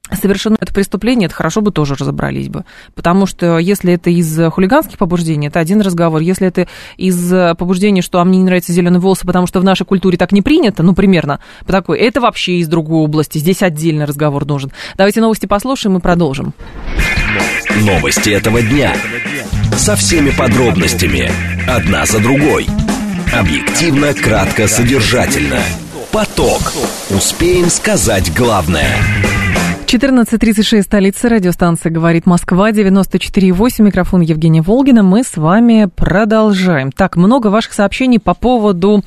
[0.10, 2.66] совершено это преступление, это хорошо бы тоже разобрались бы.
[2.96, 6.22] Потому что если это из хулиганских побуждений, это один разговор.
[6.22, 9.86] Если это из побуждений, что а мне не нравятся зеленые волосы, потому что в нашей
[9.86, 13.38] культуре так не принято, ну, примерно, по такой, это вообще из другой области.
[13.38, 14.72] Здесь отдельный разговор нужен.
[14.98, 16.54] Давайте новости послушаем и продолжим.
[17.82, 18.94] Новости этого дня.
[19.78, 21.32] Со всеми подробностями.
[21.68, 22.68] Одна за другой.
[23.34, 25.62] Объективно, кратко, содержательно.
[26.12, 26.74] Поток.
[27.10, 28.98] Успеем сказать главное.
[29.91, 35.04] 14.36, столица, радиостанция «Говорит Москва», 94.8, микрофон Евгения Волгина.
[35.04, 36.93] Мы с вами продолжаем.
[36.93, 39.04] Так, много ваших сообщений по поводу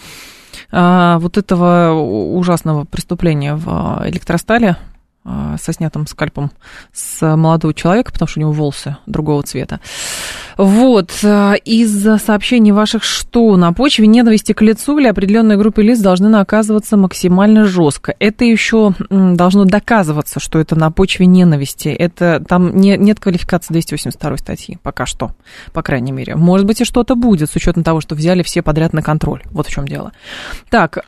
[0.70, 4.78] а, вот этого ужасного преступления в электростале а,
[5.24, 6.50] со снятым скальпом
[6.92, 9.80] с молодого человека, потому что у него волосы другого цвета.
[10.56, 15.98] Вот, а, из сообщений ваших, что на почве ненависти к лицу или определенной группе лиц
[16.00, 18.14] должны наказываться максимально жестко.
[18.18, 21.88] Это еще должно доказываться, что это на почве ненависти.
[21.88, 25.32] Это там не, нет квалификации 282 статьи, пока что,
[25.72, 26.36] по крайней мере.
[26.36, 29.42] Может быть, и что-то будет, с учетом того, что взяли все подряд на контроль.
[29.46, 30.12] Вот в чем дело.
[30.70, 31.04] Так,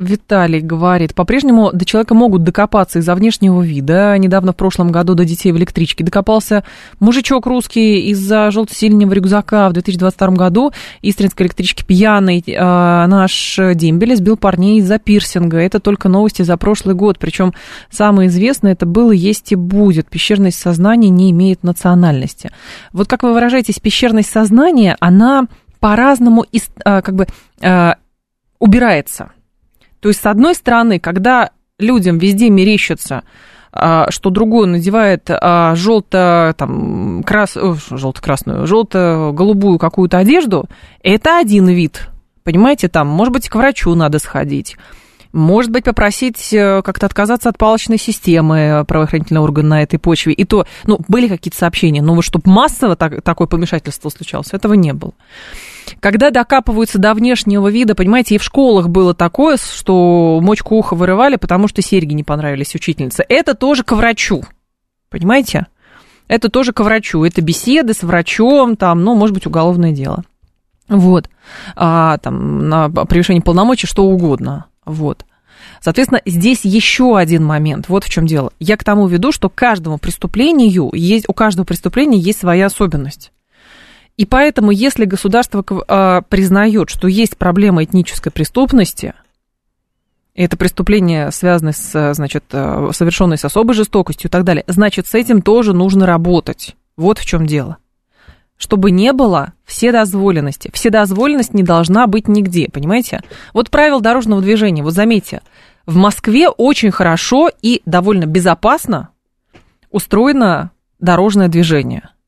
[0.00, 4.16] Виталий говорит, по-прежнему до человека могут докопаться из-за внешнего вида.
[4.16, 6.64] Недавно в прошлом году до детей в электричке докопался
[7.00, 9.68] мужичок русский из-за желто-синего рюкзака.
[9.68, 15.58] В 2022 году Истринской электрички пьяный э, наш дембель сбил парней из-за пирсинга.
[15.58, 17.18] Это только новости за прошлый год.
[17.18, 17.52] Причем
[17.90, 20.08] самое известное это было, есть и будет.
[20.08, 22.50] Пещерность сознания не имеет национальности.
[22.94, 25.44] Вот как вы выражаетесь, пещерность сознания, она
[25.78, 26.58] по-разному э,
[27.02, 27.26] как бы
[27.60, 27.92] э,
[28.58, 29.32] убирается.
[30.00, 33.22] То есть, с одной стороны, когда людям везде мерещится,
[33.72, 37.56] а, что другой надевает а, желто, там, крас,
[37.90, 40.66] желто-красную, желто-голубую какую-то одежду,
[41.02, 42.08] это один вид.
[42.42, 44.76] Понимаете, там, может быть, к врачу надо сходить.
[45.32, 50.32] Может быть, попросить э, как-то отказаться от палочной системы правоохранительного органа на этой почве.
[50.32, 54.74] И то, ну, были какие-то сообщения, но вот чтобы массово так, такое помешательство случалось, этого
[54.74, 55.12] не было.
[56.00, 61.36] Когда докапываются до внешнего вида, понимаете, и в школах было такое, что мочку уха вырывали,
[61.36, 63.24] потому что серьги не понравились учительнице.
[63.28, 64.44] Это тоже к врачу,
[65.08, 65.66] понимаете?
[66.28, 67.24] Это тоже к врачу.
[67.24, 70.22] Это беседы с врачом, там, ну, может быть, уголовное дело.
[70.88, 71.28] Вот.
[71.74, 74.66] А, там, на превышение полномочий, что угодно.
[74.84, 75.24] Вот.
[75.80, 77.88] Соответственно, здесь еще один момент.
[77.88, 78.52] Вот в чем дело.
[78.58, 83.32] Я к тому веду, что каждому преступлению есть, у каждого преступления есть своя особенность.
[84.20, 89.14] И поэтому, если государство э, признает, что есть проблема этнической преступности,
[90.34, 95.14] это преступление связано с, значит, э, совершенное с особой жестокостью и так далее, значит, с
[95.14, 96.76] этим тоже нужно работать.
[96.98, 97.78] Вот в чем дело.
[98.58, 100.70] Чтобы не было вседозволенности.
[100.74, 103.22] Вседозволенность не должна быть нигде, понимаете?
[103.54, 105.40] Вот правила дорожного движения, вот заметьте,
[105.86, 109.08] в Москве очень хорошо и довольно безопасно
[109.90, 112.10] устроено дорожное движение–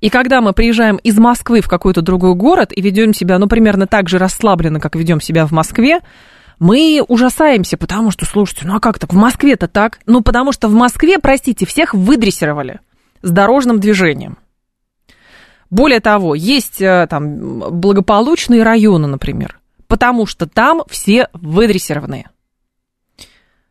[0.00, 3.86] и когда мы приезжаем из Москвы в какой-то другой город и ведем себя, ну, примерно
[3.86, 6.00] так же расслабленно, как ведем себя в Москве,
[6.58, 9.12] мы ужасаемся, потому что, слушайте, ну а как так?
[9.12, 9.98] В Москве-то так?
[10.06, 12.80] Ну, потому что в Москве, простите, всех выдрессировали
[13.22, 14.38] с дорожным движением.
[15.70, 19.58] Более того, есть э, там благополучные районы, например,
[19.88, 22.30] потому что там все выдрессированные.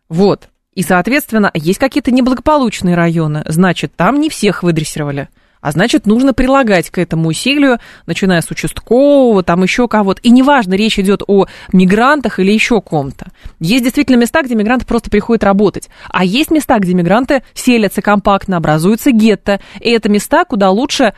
[0.10, 0.50] Вот.
[0.74, 5.30] И, соответственно, есть какие-то неблагополучные районы, значит, там не всех выдрессировали–
[5.64, 10.20] а значит, нужно прилагать к этому усилию, начиная с участкового, там еще кого-то.
[10.22, 13.28] И неважно, речь идет о мигрантах или еще ком-то.
[13.62, 15.90] Есть действительно места, где мигранты просто приходят работать.
[16.10, 19.62] А есть места, где мигранты селятся компактно, образуются гетто.
[19.80, 21.14] И это места, куда лучше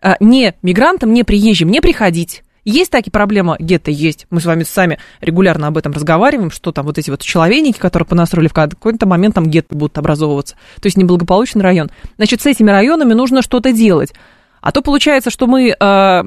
[0.00, 3.56] а, не мигрантам, не приезжим не приходить есть такие проблемы?
[3.58, 4.26] Где-то есть.
[4.30, 8.06] Мы с вами сами регулярно об этом разговариваем, что там вот эти вот человейники, которые
[8.06, 10.56] понастроили в какой-то момент там гетто будут образовываться.
[10.80, 11.90] То есть неблагополучный район.
[12.16, 14.12] Значит, с этими районами нужно что-то делать.
[14.60, 16.22] А то получается, что мы э,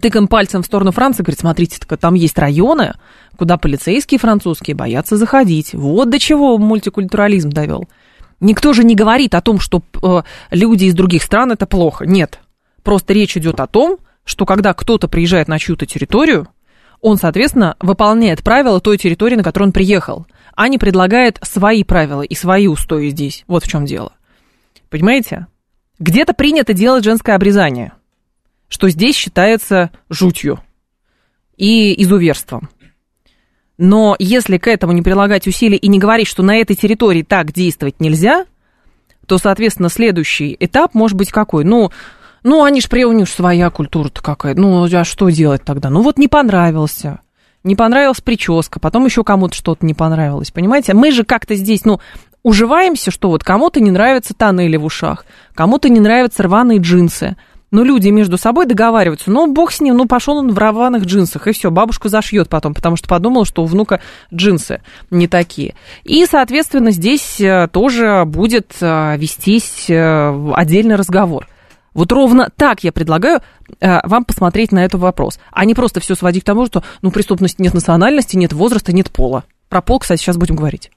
[0.00, 2.94] тыкаем пальцем в сторону Франции, говорит, смотрите, там есть районы,
[3.36, 5.74] куда полицейские французские боятся заходить.
[5.74, 7.88] Вот до чего мультикультурализм довел.
[8.40, 12.04] Никто же не говорит о том, что э, люди из других стран это плохо.
[12.04, 12.40] Нет.
[12.82, 16.48] Просто речь идет о том, что когда кто-то приезжает на чью-то территорию,
[17.00, 22.22] он, соответственно, выполняет правила той территории, на которую он приехал, а не предлагает свои правила
[22.22, 23.44] и свои устои здесь.
[23.46, 24.12] Вот в чем дело.
[24.88, 25.46] Понимаете?
[25.98, 27.92] Где-то принято делать женское обрезание,
[28.68, 30.60] что здесь считается жутью
[31.56, 32.68] и изуверством.
[33.76, 37.52] Но если к этому не прилагать усилий и не говорить, что на этой территории так
[37.52, 38.46] действовать нельзя,
[39.26, 41.64] то, соответственно, следующий этап может быть какой?
[41.64, 41.90] Ну,
[42.44, 44.54] ну, они ж при у своя культура-то какая.
[44.54, 45.88] Ну, а что делать тогда?
[45.88, 47.20] Ну, вот не понравился.
[47.64, 50.92] Не понравилась прическа, потом еще кому-то что-то не понравилось, понимаете?
[50.92, 52.00] Мы же как-то здесь, ну,
[52.42, 57.36] уживаемся, что вот кому-то не нравятся тоннели в ушах, кому-то не нравятся рваные джинсы.
[57.70, 61.48] Но люди между собой договариваются, ну, бог с ним, ну, пошел он в рваных джинсах,
[61.48, 64.00] и все, бабушку зашьет потом, потому что подумал, что у внука
[64.32, 65.74] джинсы не такие.
[66.04, 71.48] И, соответственно, здесь э, тоже будет э, вестись э, отдельный разговор.
[71.94, 73.40] Вот ровно так я предлагаю
[73.80, 77.10] э, вам посмотреть на этот вопрос, а не просто все сводить к тому, что ну,
[77.10, 79.44] преступности нет национальности, нет возраста, нет пола.
[79.68, 80.90] Про пол, кстати, сейчас будем говорить.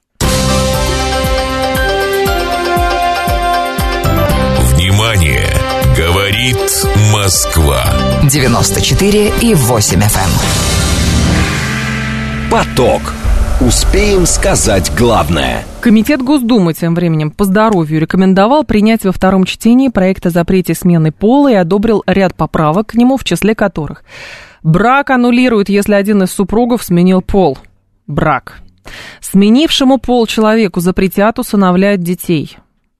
[4.74, 5.46] Внимание!
[5.96, 7.84] Говорит Москва.
[8.30, 10.30] 94 и 8 FM.
[12.50, 13.02] Поток.
[13.60, 15.64] Успеем сказать главное.
[15.80, 21.12] Комитет Госдумы тем временем по здоровью рекомендовал принять во втором чтении проект о запрете смены
[21.12, 24.02] пола и одобрил ряд поправок к нему, в числе которых
[24.62, 27.58] брак аннулирует, если один из супругов сменил пол.
[28.06, 28.60] Брак.
[29.20, 32.56] Сменившему пол человеку запретят усыновлять детей.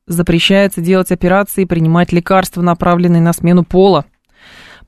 [0.07, 4.05] Запрещается делать операции и принимать лекарства, направленные на смену пола.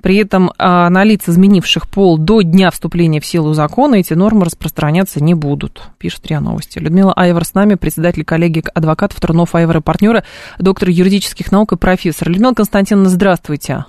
[0.02, 4.44] При этом а, на лиц, изменивших пол до дня вступления в силу закона, эти нормы
[4.44, 6.78] распространяться не будут, пишет РИА Новости.
[6.78, 10.24] Людмила Айвар с нами, председатель коллегии адвокатов Трунов Айвар и партнеры,
[10.58, 12.30] доктор юридических наук и профессор.
[12.30, 13.84] Людмила Константиновна, здравствуйте.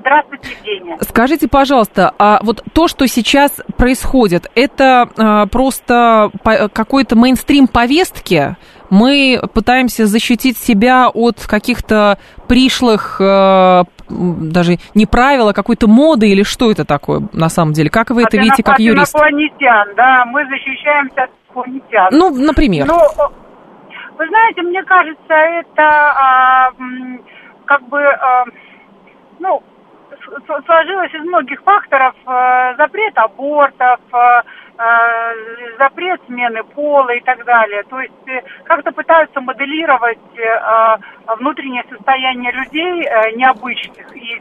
[0.00, 0.96] Здравствуйте, Евгения.
[1.00, 6.30] Скажите, пожалуйста, а вот то, что сейчас происходит, это а, просто
[6.72, 8.56] какой-то мейнстрим повестки?
[8.88, 16.42] Мы пытаемся защитить себя от каких-то пришлых, а, даже не правил, а какой-то моды или
[16.42, 17.90] что это такое на самом деле?
[17.90, 19.14] Как вы это от видите как юрист?
[19.14, 22.08] Инопланетян, да, мы защищаемся от инопланетян.
[22.12, 22.86] Ну, например.
[22.86, 22.98] Ну,
[24.16, 26.70] вы знаете, мне кажется, это а,
[27.66, 28.44] как бы, а,
[29.38, 29.62] ну,
[30.64, 32.14] сложилось из многих факторов.
[32.26, 34.42] Э, запрет абортов, э,
[35.78, 37.82] запрет смены пола и так далее.
[37.84, 38.12] То есть
[38.64, 40.18] как-то пытаются моделировать
[41.38, 44.40] внутреннее состояние людей необычных и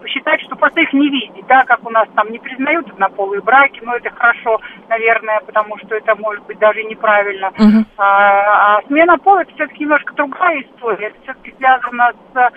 [0.00, 3.80] посчитать, что просто их не видеть, да, как у нас там не признают однополые браки,
[3.82, 7.46] но это хорошо, наверное, потому что это может быть даже неправильно.
[7.46, 7.84] Uh-huh.
[7.96, 12.52] А, а смена пола это все-таки немножко другая история, это все-таки связано с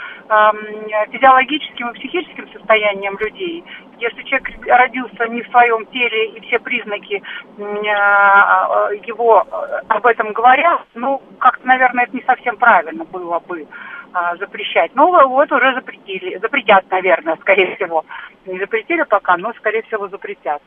[1.12, 3.63] физиологическим и психическим состоянием людей.
[4.00, 7.22] Если человек родился не в своем теле и все признаки
[7.60, 9.46] а, его
[9.88, 13.68] об этом говорят, ну, как-то, наверное, это не совсем правильно было бы
[14.12, 14.92] а, запрещать.
[14.96, 18.06] Ну, вот уже запретили, запретят, наверное, скорее всего.
[18.46, 20.62] Не запретили пока, но, скорее всего, запретят.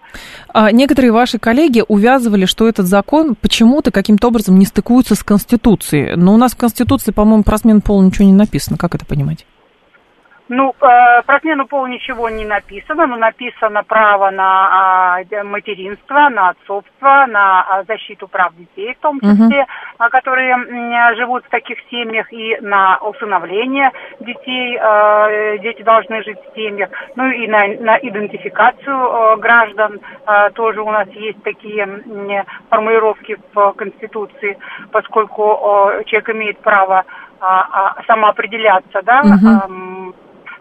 [0.54, 6.14] А некоторые ваши коллеги увязывали, что этот закон почему-то каким-то образом не стыкуется с Конституцией.
[6.14, 8.78] Но у нас в Конституции, по-моему, про смену пола ничего не написано.
[8.78, 9.44] Как это понимать?
[10.54, 16.50] Ну, э, про смену пола ничего не написано, но написано право на э, материнство, на
[16.50, 19.64] отцовство, на э, защиту прав детей в том числе,
[19.98, 20.10] uh-huh.
[20.10, 20.58] которые
[21.16, 24.76] живут в таких семьях, и на усыновление детей.
[24.78, 26.90] Э, дети должны жить в семьях.
[27.16, 30.00] Ну и на, на идентификацию э, граждан
[30.52, 31.88] тоже у нас есть такие
[32.68, 34.58] формулировки в Конституции,
[34.90, 37.04] поскольку человек имеет право
[37.40, 40.14] а, а, самоопределяться, да, uh-huh.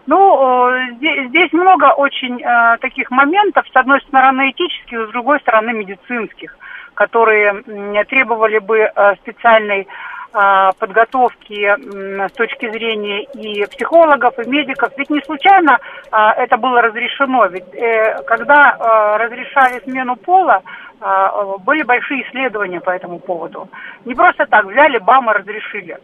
[0.06, 5.72] Ну, здесь, здесь много очень э, таких моментов, с одной стороны этических, с другой стороны
[5.72, 6.56] медицинских,
[6.94, 14.48] которые э, требовали бы э, специальной э, подготовки э, с точки зрения и психологов, и
[14.50, 14.92] медиков.
[14.96, 15.78] Ведь не случайно
[16.10, 17.46] э, это было разрешено.
[17.46, 20.62] Ведь э, когда э, разрешали смену пола,
[21.00, 23.68] э, были большие исследования по этому поводу.
[24.04, 25.96] Не просто так взяли, бам, и разрешили.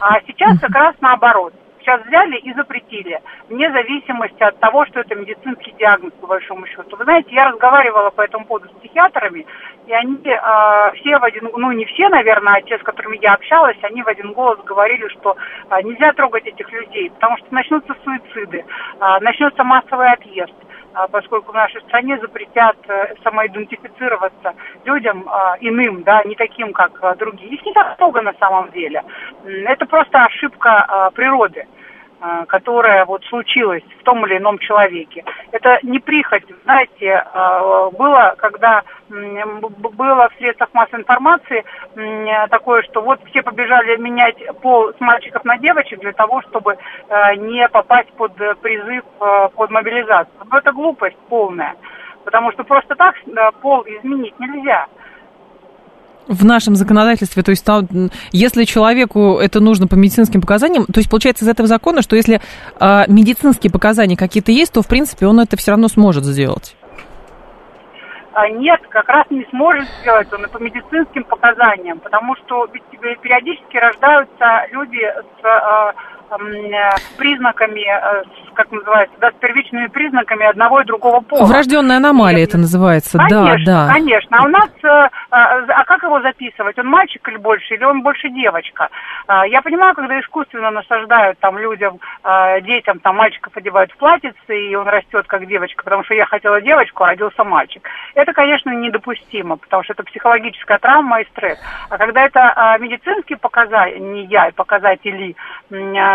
[0.00, 1.54] А сейчас как раз наоборот
[1.86, 6.96] сейчас взяли и запретили, вне зависимости от того, что это медицинский диагноз, по большому счету.
[6.96, 9.46] Вы знаете, я разговаривала по этому поводу с психиатрами,
[9.86, 13.34] и они э, все в один, ну не все, наверное, а те, с которыми я
[13.34, 15.36] общалась, они в один голос говорили, что
[15.70, 18.64] э, нельзя трогать этих людей, потому что начнутся суициды,
[19.00, 20.54] э, начнется массовый отъезд
[21.12, 24.54] поскольку в нашей стране запретят э, самоидентифицироваться
[24.86, 25.28] людям
[25.60, 27.52] иным, да, не таким, как другие.
[27.52, 29.04] Их не так много на самом деле.
[29.44, 31.66] Это просто ошибка природы.
[32.28, 35.24] А, которая вот случилась в том или ином человеке.
[35.52, 41.64] Это не прихоть, знаете, а, было, когда было в средствах массовой информации
[42.50, 46.76] такое, что вот все побежали менять пол с мальчиков на девочек для того, чтобы
[47.08, 49.04] а, не попасть под призыв,
[49.54, 50.34] под мобилизацию.
[50.50, 51.76] Но это глупость полная,
[52.24, 53.14] потому что просто так
[53.60, 54.88] пол изменить нельзя
[56.28, 57.66] в нашем законодательстве, то есть
[58.32, 62.40] если человеку это нужно по медицинским показаниям, то есть получается из этого закона, что если
[62.80, 66.76] э, медицинские показания какие-то есть, то в принципе он это все равно сможет сделать.
[68.32, 72.82] А нет, как раз не сможет сделать он и по медицинским показаниям, потому что ведь
[73.22, 75.92] периодически рождаются люди с э, Э,
[77.16, 78.22] признаками, э,
[78.54, 81.46] как называется, да, с первичными признаками одного и другого пола.
[81.46, 83.92] Врожденная аномалия это называется, конечно, да, да.
[83.92, 88.02] Конечно, а у нас, э, а как его записывать, он мальчик или больше, или он
[88.02, 88.88] больше девочка?
[89.48, 91.98] Я понимаю, когда искусственно насаждают там людям,
[92.62, 96.60] детям, там мальчиков одевают в платьице, и он растет как девочка, потому что я хотела
[96.60, 97.82] девочку, а родился мальчик.
[98.14, 101.58] Это, конечно, недопустимо, потому что это психологическая травма и стресс.
[101.90, 105.36] А когда это медицинские показания, и показатели,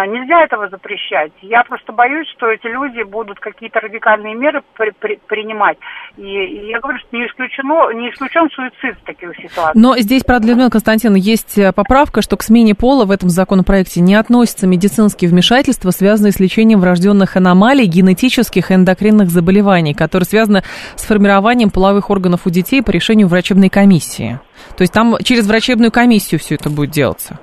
[0.05, 1.31] нельзя этого запрещать.
[1.41, 5.77] Я просто боюсь, что эти люди будут какие-то радикальные меры при, при, принимать.
[6.17, 9.75] И, и я говорю, что не, исключено, не исключен суицид в таких ситуациях.
[9.75, 14.01] Но здесь, правда, Людмила Константиновна, есть э, поправка, что к смене пола в этом законопроекте
[14.01, 20.63] не относятся медицинские вмешательства, связанные с лечением врожденных аномалий, генетических и эндокринных заболеваний, которые связаны
[20.95, 24.39] с формированием половых органов у детей по решению врачебной комиссии.
[24.77, 27.39] То есть там через врачебную комиссию все это будет делаться.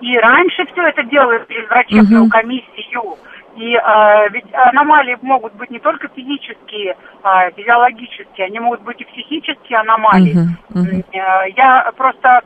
[0.00, 2.30] И раньше все это делали через врачебную угу.
[2.30, 3.16] комиссию.
[3.56, 9.04] И э, ведь аномалии могут быть не только физические, э, физиологические, они могут быть и
[9.04, 10.36] психические аномалии.
[10.70, 11.04] Uh-huh.
[11.12, 12.42] Э, я просто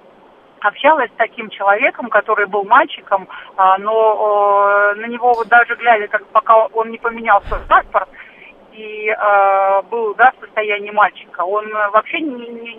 [0.61, 3.28] общалась с таким человеком, который был мальчиком,
[3.59, 8.09] э, но э, на него вот даже глядя, как пока он не поменял свой паспорт
[8.72, 12.74] и э, был да, в состоянии мальчика, он вообще не, не,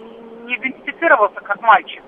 [0.45, 2.01] не идентифицировался как мальчик.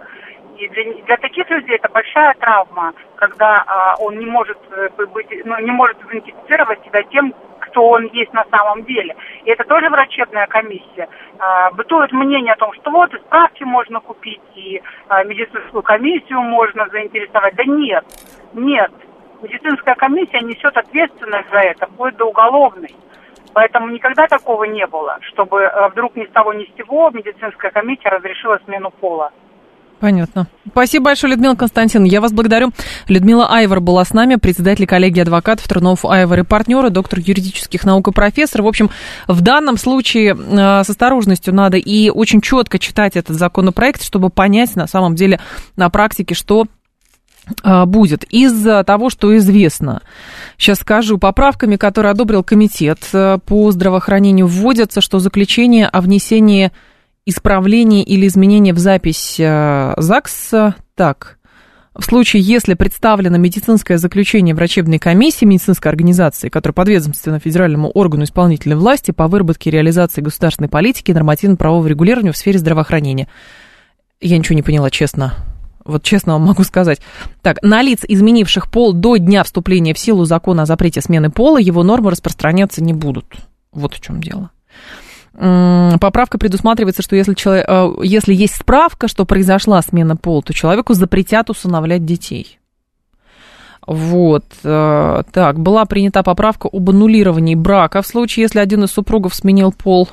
[0.57, 5.27] И для, для таких людей это большая травма, когда а, он не может э, быть,
[5.43, 9.15] ну, не может идентифицировать себя тем, кто он есть на самом деле.
[9.43, 11.09] И это тоже врачебная комиссия.
[11.39, 16.41] А, бытует мнение о том, что вот и справки можно купить, и а, медицинскую комиссию
[16.41, 17.55] можно заинтересовать.
[17.55, 18.05] Да нет,
[18.53, 18.91] нет.
[19.41, 22.95] Медицинская комиссия несет ответственность за это, вплоть до уголовной.
[23.53, 27.71] Поэтому никогда такого не было, чтобы э, вдруг ни с того ни с сего медицинская
[27.71, 29.31] комиссия разрешила смену пола.
[29.99, 30.47] Понятно.
[30.69, 32.11] Спасибо большое, Людмила Константиновна.
[32.11, 32.71] Я вас благодарю.
[33.07, 38.09] Людмила Айвор была с нами, председатель коллегии адвокатов Трунов Айвор и партнеры, доктор юридических наук
[38.09, 38.61] и профессор.
[38.61, 38.89] В общем,
[39.27, 44.75] в данном случае э, с осторожностью надо и очень четко читать этот законопроект, чтобы понять
[44.75, 45.39] на самом деле
[45.77, 46.65] на практике, что
[47.63, 48.25] э, будет.
[48.25, 50.01] Из того, что известно,
[50.57, 56.73] сейчас скажу, поправками, которые одобрил комитет э, по здравоохранению, вводятся, что заключение о внесении
[57.25, 61.37] исправление или изменение в запись э, ЗАГС так.
[61.95, 68.75] В случае, если представлено медицинское заключение врачебной комиссии медицинской организации, которая подведомственна федеральному органу исполнительной
[68.75, 73.29] власти по выработке и реализации государственной политики и нормативно-правового регулирования в сфере здравоохранения.
[74.19, 75.35] Я ничего не поняла, честно.
[75.85, 76.99] Вот честно вам могу сказать.
[77.41, 81.59] Так, на лиц, изменивших пол до дня вступления в силу закона о запрете смены пола,
[81.59, 83.25] его нормы распространяться не будут.
[83.71, 84.51] Вот в чем дело
[85.37, 90.93] поправка предусматривается, что если, человек, э, если есть справка, что произошла смена пола, то человеку
[90.93, 92.59] запретят усыновлять детей.
[93.85, 94.45] Вот.
[94.63, 99.71] Э, так, была принята поправка об аннулировании брака в случае, если один из супругов сменил
[99.71, 100.09] пол.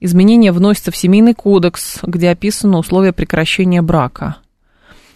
[0.00, 4.36] Изменения вносятся в семейный кодекс, где описаны условия прекращения брака.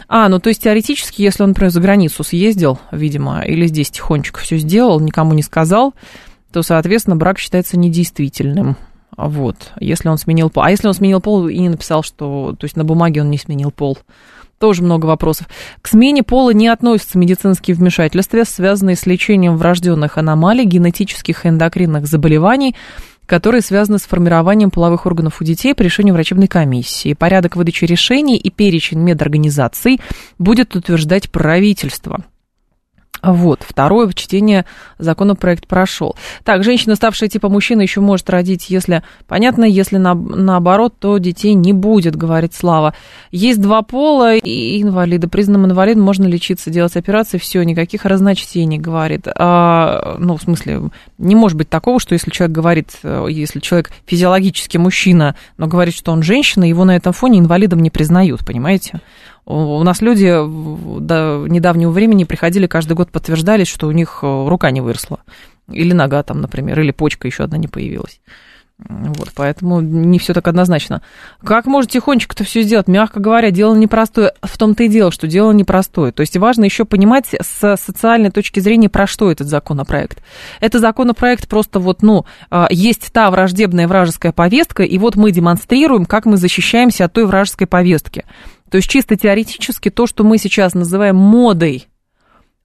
[0.08, 4.40] А, ну то есть теоретически, если он, например, за границу съездил, видимо, или здесь тихонечко
[4.40, 5.94] все сделал, никому не сказал,
[6.52, 8.76] то, соответственно, брак считается недействительным.
[9.16, 10.64] Вот, если он сменил пол.
[10.64, 12.54] А если он сменил пол и не написал, что...
[12.58, 13.98] То есть на бумаге он не сменил пол.
[14.58, 15.48] Тоже много вопросов.
[15.82, 22.06] К смене пола не относятся медицинские вмешательства, связанные с лечением врожденных аномалий, генетических и эндокринных
[22.06, 22.74] заболеваний,
[23.26, 27.14] которые связаны с формированием половых органов у детей по решению врачебной комиссии.
[27.14, 30.00] Порядок выдачи решений и перечень медорганизаций
[30.38, 32.24] будет утверждать правительство.
[33.24, 34.66] Вот, второе чтение
[34.98, 36.14] законопроект прошел.
[36.44, 41.54] Так, женщина, ставшая типа мужчины, еще может родить, если, понятно, если на, наоборот, то детей
[41.54, 42.94] не будет, говорит Слава.
[43.30, 45.28] Есть два пола и инвалида.
[45.28, 49.26] Признанным инвалидом можно лечиться, делать операции, все, никаких разночтений, говорит.
[49.36, 54.76] А, ну, в смысле, не может быть такого, что если человек говорит, если человек физиологически
[54.76, 59.00] мужчина, но говорит, что он женщина, его на этом фоне инвалидом не признают, понимаете?
[59.46, 60.32] У нас люди
[61.00, 65.20] до недавнего времени приходили, каждый год подтверждали, что у них э, рука не выросла.
[65.70, 68.20] Или нога там, например, или почка еще одна не появилась.
[68.78, 71.00] Вот, поэтому не все так однозначно.
[71.44, 72.88] Как может тихонечко это все сделать?
[72.88, 74.32] Мягко говоря, дело непростое.
[74.42, 76.10] В том-то и дело, что дело непростое.
[76.10, 80.22] То есть важно еще понимать с социальной точки зрения, про что этот законопроект.
[80.60, 86.04] Это законопроект просто вот, ну, а, есть та враждебная вражеская повестка, и вот мы демонстрируем,
[86.04, 88.24] как мы защищаемся от той вражеской повестки.
[88.74, 91.86] То есть чисто теоретически то, что мы сейчас называем модой,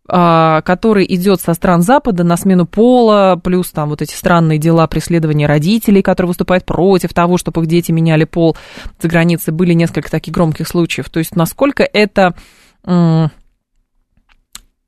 [0.07, 4.87] а, который идет со стран Запада на смену пола, плюс там вот эти странные дела
[4.87, 8.57] преследования родителей, которые выступают против того, чтобы их дети меняли пол
[8.99, 11.11] за границей, были несколько таких громких случаев.
[11.11, 12.33] То есть насколько это
[12.83, 13.29] а,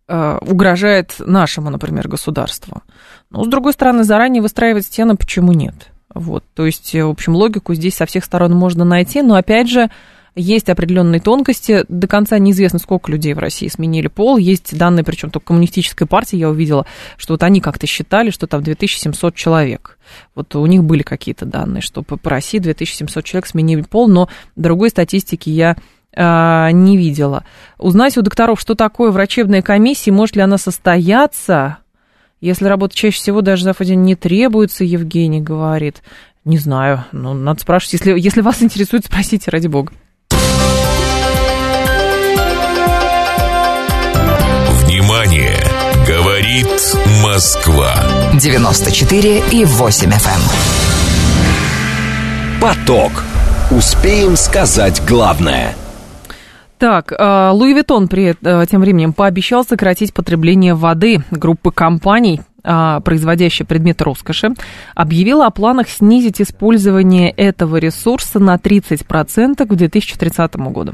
[0.07, 2.81] угрожает нашему, например, государству.
[3.29, 5.91] Но, с другой стороны, заранее выстраивать стены почему нет?
[6.15, 9.91] Вот, то есть, в общем, логику здесь со всех сторон можно найти, но, опять же,
[10.35, 11.83] есть определенные тонкости.
[11.89, 14.37] До конца неизвестно, сколько людей в России сменили пол.
[14.37, 16.85] Есть данные, причем только коммунистической партии, я увидела,
[17.17, 19.97] что вот они как-то считали, что там 2700 человек.
[20.35, 24.89] Вот у них были какие-то данные, что по России 2700 человек сменили пол, но другой
[24.89, 25.75] статистики я
[26.15, 27.43] а, не видела.
[27.77, 31.77] Узнать у докторов, что такое врачебная комиссия, может ли она состояться,
[32.39, 36.01] если работа чаще всего даже за день не требуется, Евгений говорит.
[36.43, 37.93] Не знаю, ну, надо спрашивать.
[37.93, 39.93] Если, если вас интересует, спросите, ради бога.
[46.51, 47.95] Говорит Москва.
[48.33, 50.41] 94 и 8 FM.
[51.37, 52.61] Эм.
[52.61, 53.23] Поток.
[53.71, 55.75] Успеем сказать главное.
[56.77, 61.23] Так, а, Луи Виттон при э, тем временем пообещал сократить потребление воды.
[61.31, 64.49] Группы компаний производящая предметы роскоши,
[64.95, 70.93] объявила о планах снизить использование этого ресурса на 30% к 2030 году.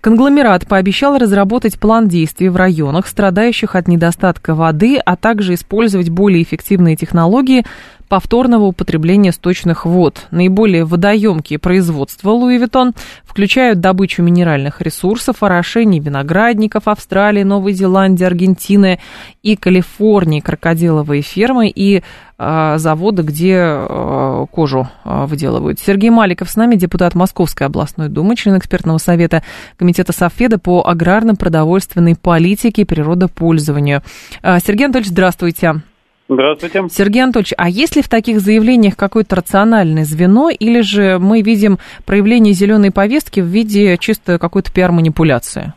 [0.00, 6.42] Конгломерат пообещал разработать план действий в районах, страдающих от недостатка воды, а также использовать более
[6.42, 7.64] эффективные технологии
[8.08, 10.26] повторного употребления сточных вод.
[10.30, 12.94] Наиболее водоемкие производства Луи Виттон
[13.24, 18.98] включают добычу минеральных ресурсов, орошение виноградников Австралии, Новой Зеландии, Аргентины
[19.42, 22.02] и Калифорнии, крокодиловые фермы и
[22.38, 25.78] э, заводы, где э, кожу э, выделывают.
[25.78, 29.42] Сергей Маликов с нами, депутат Московской областной думы, член экспертного совета
[29.76, 34.02] Комитета Софеда по аграрно-продовольственной политике и природопользованию.
[34.42, 35.82] Сергей Анатольевич, здравствуйте.
[36.30, 36.82] Здравствуйте.
[36.90, 41.78] Сергей Анатольевич, а есть ли в таких заявлениях какое-то рациональное звено, или же мы видим
[42.06, 45.72] проявление зеленой повестки в виде чисто какой-то пиар-манипуляции?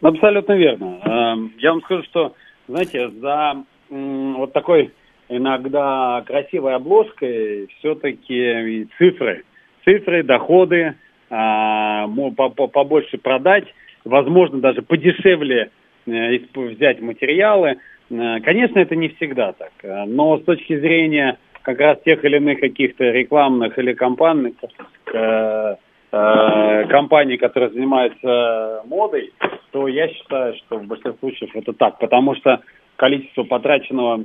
[0.00, 1.00] Абсолютно верно.
[1.04, 2.34] Эм, я вам скажу, что,
[2.66, 4.90] знаете, за вот такой
[5.28, 9.44] иногда красивой обложкой все-таки цифры.
[9.84, 10.94] Цифры, доходы,
[11.28, 13.66] а, побольше продать,
[14.06, 15.70] возможно, даже подешевле
[16.06, 17.76] э, взять материалы–
[18.40, 22.60] конечно, это не всегда так, э, но с точки зрения как раз тех или иных
[22.60, 24.54] каких-то рекламных или компаний,
[25.12, 25.76] э,
[26.88, 29.32] компаний, которые занимаются модой,
[29.72, 32.60] то я считаю, что в большинстве случаев это так, потому что
[32.96, 34.24] количество потраченного,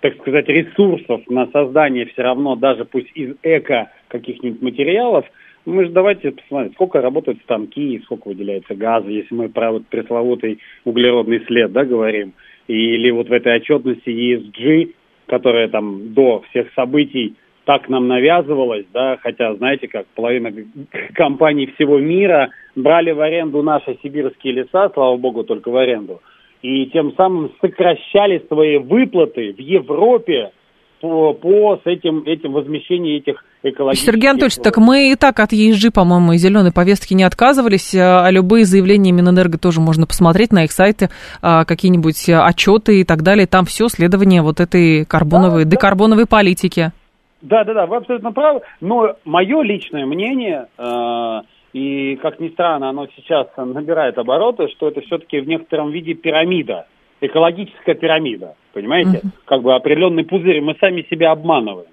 [0.00, 5.26] так сказать, ресурсов на создание все равно, даже пусть из эко каких-нибудь материалов–
[5.64, 10.58] мы же давайте посмотрим, сколько работают станки, сколько выделяется газа, если мы про вот пресловутый
[10.84, 12.32] углеродный след, да, говорим,
[12.66, 14.94] или вот в этой отчетности ESG,
[15.26, 17.34] которая там до всех событий
[17.64, 20.50] так нам навязывалась, да, хотя, знаете, как половина
[21.14, 26.22] компаний всего мира брали в аренду наши сибирские леса, слава богу, только в аренду,
[26.62, 30.52] и тем самым сокращали свои выплаты в Европе
[31.00, 34.12] по, по с этим, этим возмещением этих экологических...
[34.12, 38.26] Сергей Анатольевич, так мы и так от ESG, по-моему, и зеленой повестки не отказывались, а,
[38.26, 41.10] а любые заявления Минэнерго тоже можно посмотреть на их сайте,
[41.42, 46.36] а, какие-нибудь отчеты и так далее, там все следование вот этой карбоновой, да, декарбоновой да.
[46.36, 46.92] политики.
[47.40, 51.40] Да, да, да, вы абсолютно правы, но мое личное мнение, э,
[51.72, 56.86] и как ни странно, оно сейчас набирает обороты, что это все-таки в некотором виде пирамида
[57.20, 59.18] экологическая пирамида, понимаете?
[59.18, 59.30] Uh-huh.
[59.44, 61.90] Как бы определенный пузырь, мы сами себя обманываем.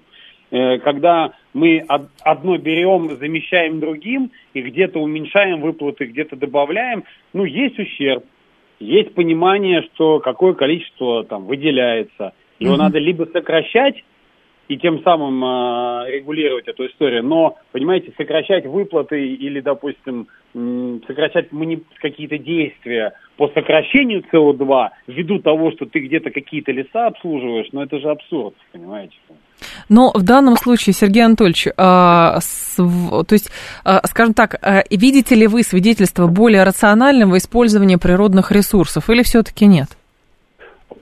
[0.50, 1.84] Э, когда мы
[2.22, 8.24] одно берем, замещаем другим, и где-то уменьшаем выплаты, где-то добавляем, ну, есть ущерб,
[8.78, 12.32] есть понимание, что какое количество там выделяется.
[12.58, 12.78] Его uh-huh.
[12.78, 14.02] надо либо сокращать,
[14.68, 17.22] и тем самым э, регулировать эту историю.
[17.22, 20.28] Но, понимаете, сокращать выплаты или, допустим,
[21.06, 21.48] сокращать
[22.00, 27.86] какие-то действия по сокращению СО2 ввиду того, что ты где-то какие-то леса обслуживаешь, но ну,
[27.86, 29.14] это же абсурд, понимаете?
[29.88, 33.50] Но в данном случае, Сергей Анатольевич, а, с, то есть,
[33.84, 39.66] а, скажем так, а, видите ли вы свидетельство более рационального использования природных ресурсов или все-таки
[39.66, 39.88] нет?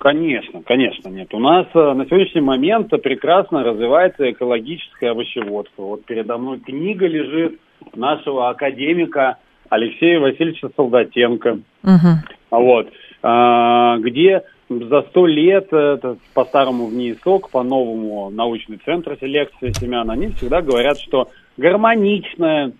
[0.04, 1.32] Конечно, конечно, нет.
[1.32, 5.82] У нас э, на сегодняшний момент прекрасно развивается экологическое овощеводство.
[5.82, 7.58] Вот передо мной книга лежит
[7.94, 9.38] нашего академика
[9.70, 11.60] Алексея Васильевича Солдатенко.
[11.84, 12.10] Угу.
[12.50, 12.92] Вот.
[13.22, 20.28] А, где за сто лет, это по-старому в НИИСОК, по-новому научный центр селекции семян, они
[20.32, 22.72] всегда говорят, что гармоничное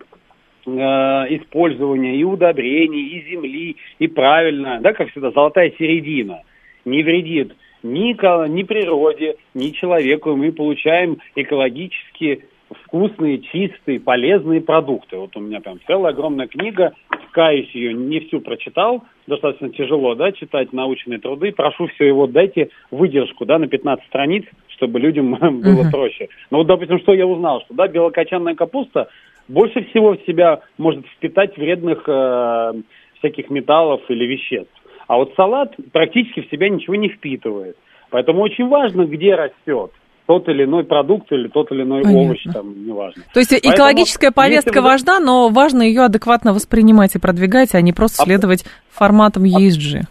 [0.67, 6.41] э, использование и удобрений, и земли, и правильно, да, как всегда, золотая середина–
[6.85, 7.53] не вредит
[7.85, 8.13] ни,
[8.47, 12.45] ни природе, ни человеку, мы получаем экологически
[12.83, 15.17] вкусные, чистые, полезные продукты.
[15.17, 16.93] Вот у меня там целая огромная книга,
[17.31, 21.51] каюсь ее, не всю прочитал, достаточно тяжело, да, читать научные труды.
[21.51, 25.91] Прошу все его, дайте выдержку, да, на 15 страниц, чтобы людям было uh-huh.
[25.91, 26.29] проще.
[26.49, 29.09] Но вот, допустим, что я узнал, что, да, белокочанная капуста
[29.47, 32.73] больше всего в себя может впитать вредных э,
[33.19, 34.71] всяких металлов или веществ.
[35.07, 37.77] А вот салат практически в себя ничего не впитывает.
[38.09, 39.91] Поэтому очень важно, где растет.
[40.25, 42.21] тот или иной продукт или тот или иной Понятно.
[42.21, 43.23] овощ, там, неважно.
[43.33, 44.87] То есть Поэтому, экологическая повестка вы...
[44.87, 48.27] важна, но важно ее адекватно воспринимать и продвигать, а не просто Аб...
[48.27, 50.01] следовать форматам ESG.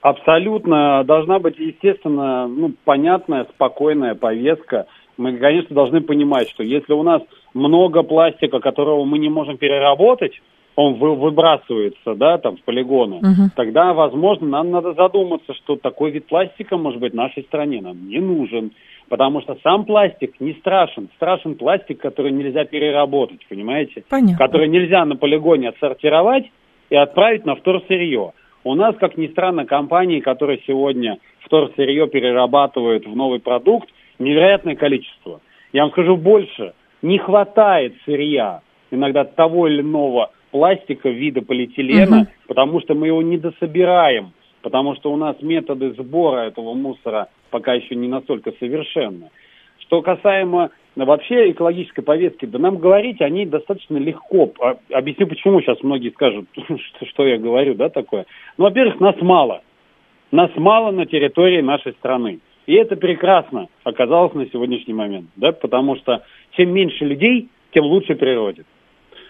[0.00, 1.04] Абсолютно.
[1.04, 4.86] Должна быть, естественно, ну, понятная, спокойная повестка.
[5.16, 7.22] Мы, конечно, должны понимать, что если у нас
[7.54, 10.32] много пластика, которого мы не можем переработать,
[10.74, 13.50] он вы, выбрасывается, да, там, в полигоны, угу.
[13.54, 18.20] тогда, возможно, нам надо задуматься, что такой вид пластика, может быть, нашей стране нам не
[18.20, 18.72] нужен.
[19.08, 21.10] Потому что сам пластик не страшен.
[21.16, 24.04] Страшен пластик, который нельзя переработать, понимаете?
[24.08, 24.38] Понятно.
[24.38, 26.50] Который нельзя на полигоне отсортировать
[26.88, 28.32] и отправить на вторсырье.
[28.64, 35.40] У нас, как ни странно, компании, которые сегодня вторсырье перерабатывают в новый продукт, невероятное количество.
[35.74, 36.72] Я вам скажу больше.
[37.02, 42.26] Не хватает сырья иногда того или иного пластика вида полиэтилена, угу.
[42.46, 47.74] потому что мы его не дособираем, потому что у нас методы сбора этого мусора пока
[47.74, 49.30] еще не настолько совершенны.
[49.80, 54.52] Что касаемо вообще экологической повестки, да нам говорить о ней достаточно легко.
[54.60, 58.26] А, объясню, почему сейчас многие скажут, что, что я говорю, да, такое.
[58.56, 59.62] Ну, во-первых, нас мало.
[60.30, 62.40] Нас мало на территории нашей страны.
[62.66, 66.22] И это прекрасно оказалось на сегодняшний момент, да, потому что
[66.52, 68.64] чем меньше людей, тем лучше природе.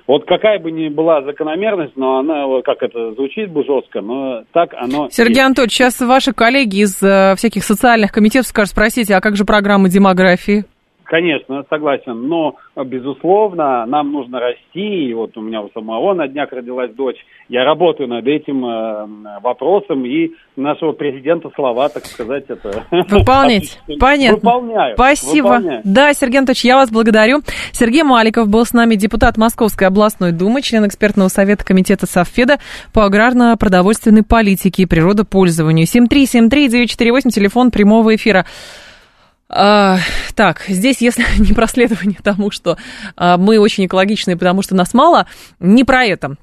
[0.06, 4.74] Вот какая бы ни была закономерность, но она, как это звучит бы жестко, но так
[4.74, 5.08] оно...
[5.10, 5.46] Сергей есть.
[5.46, 9.88] Анатольевич, сейчас ваши коллеги из э, всяких социальных комитетов скажут, спросите, а как же программа
[9.88, 10.64] демографии?
[11.12, 16.50] Конечно, согласен, но, безусловно, нам нужно расти, и вот у меня у самого на днях
[16.52, 17.18] родилась дочь,
[17.50, 22.86] я работаю над этим э, вопросом, и нашего президента слова, так сказать, это...
[22.90, 24.36] Выполнять, понятно.
[24.36, 24.94] Выполняю.
[24.94, 25.48] Спасибо.
[25.48, 25.82] Выполняю.
[25.84, 27.42] Да, Сергей Анатольевич, я вас благодарю.
[27.72, 32.56] Сергей Маликов был с нами депутат Московской областной думы, член экспертного совета комитета Совфеда
[32.94, 35.84] по аграрно-продовольственной политике и природопользованию.
[35.84, 38.46] 7373948, телефон прямого эфира.
[39.54, 39.98] А,
[40.34, 42.78] так, здесь, если не проследование тому, что
[43.16, 45.26] а, мы очень экологичные, потому что нас мало,
[45.60, 46.36] не про это.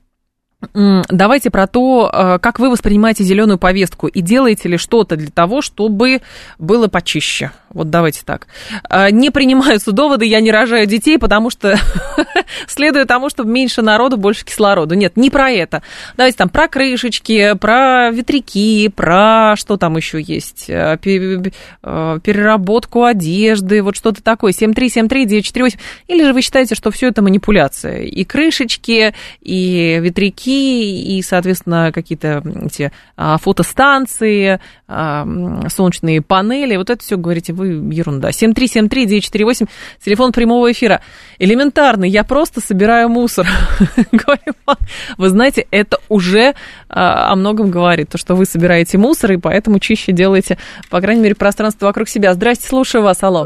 [0.74, 5.62] Давайте про то, а, как вы воспринимаете зеленую повестку и делаете ли что-то для того,
[5.62, 6.22] чтобы
[6.60, 7.52] было почище.
[7.74, 8.48] Вот давайте так.
[8.90, 11.78] А, не принимаются доводы, я не рожаю детей, потому что
[12.68, 14.96] следует тому, чтобы меньше народу, больше кислорода.
[14.96, 15.82] Нет, не про это.
[16.18, 23.96] Давайте там про крышечки, про ветряки, про что там еще есть, а, переработку одежды, вот
[23.96, 24.52] что-то такое.
[24.52, 25.78] 7373948.
[26.08, 28.04] Или же вы считаете, что все это манипуляция?
[28.04, 35.28] И крышечки, и ветряки, и, соответственно, какие-то эти а, фотостанции, а,
[35.70, 36.76] солнечные панели.
[36.76, 38.30] Вот это все, говорите, вы ерунда.
[38.30, 39.68] 7373948,
[40.04, 41.02] телефон прямого эфира.
[41.38, 43.46] Элементарно, я просто собираю мусор.
[45.18, 46.54] Вы знаете, это уже
[46.90, 50.58] а, о многом говорит, то, что вы собираете мусор, и поэтому чище делаете,
[50.90, 52.34] по крайней мере, пространство вокруг себя.
[52.34, 53.46] Здрасте, слушаю вас, алло.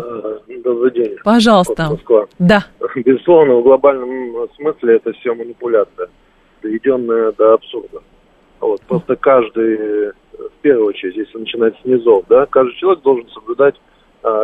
[0.63, 1.17] Добрый день.
[1.23, 1.89] Пожалуйста.
[1.89, 2.25] Москва.
[2.39, 2.65] Да.
[2.95, 6.07] Безусловно, в глобальном смысле это все манипуляция
[6.63, 8.01] доведенная до абсурда.
[8.59, 13.75] Вот, просто каждый, в первую очередь, если начинать с низов, да, каждый человек должен соблюдать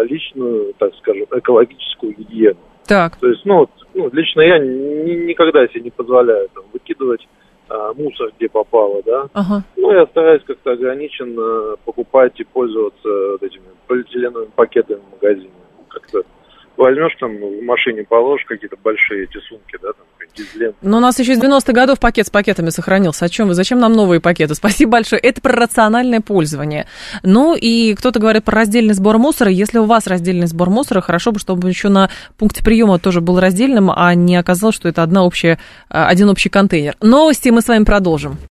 [0.04, 2.60] личную, так скажем, экологическую гигиену.
[2.88, 3.18] Так.
[3.18, 7.28] То есть, ну, вот, ну лично я ни, никогда себе не позволяю там, выкидывать
[7.70, 9.30] а, мусор, где попало, да.
[9.34, 9.64] Ага.
[9.78, 15.52] Ну, я стараюсь как-то ограниченно покупать и пользоваться вот этими полиэтиленовыми пакетами в магазине.
[15.88, 16.24] Как-то
[16.78, 20.06] возьмешь там в машине, положишь какие-то большие эти сумки, да, там,
[20.82, 23.26] Но у нас еще из 90-х годов пакет с пакетами сохранился.
[23.26, 23.54] О чем вы?
[23.54, 24.56] Зачем нам новые пакеты?
[24.60, 25.22] Спасибо большое.
[25.22, 26.88] Это про рациональное пользование.
[27.24, 29.52] Ну и кто-то говорит про раздельный сбор мусора.
[29.52, 33.40] Если у вас раздельный сбор мусора, хорошо бы, чтобы еще на пункте приема тоже был
[33.40, 35.60] раздельным, а не оказалось, что это одна общая,
[35.90, 36.96] один общий контейнер.
[37.02, 38.40] Новости мы с вами продолжим.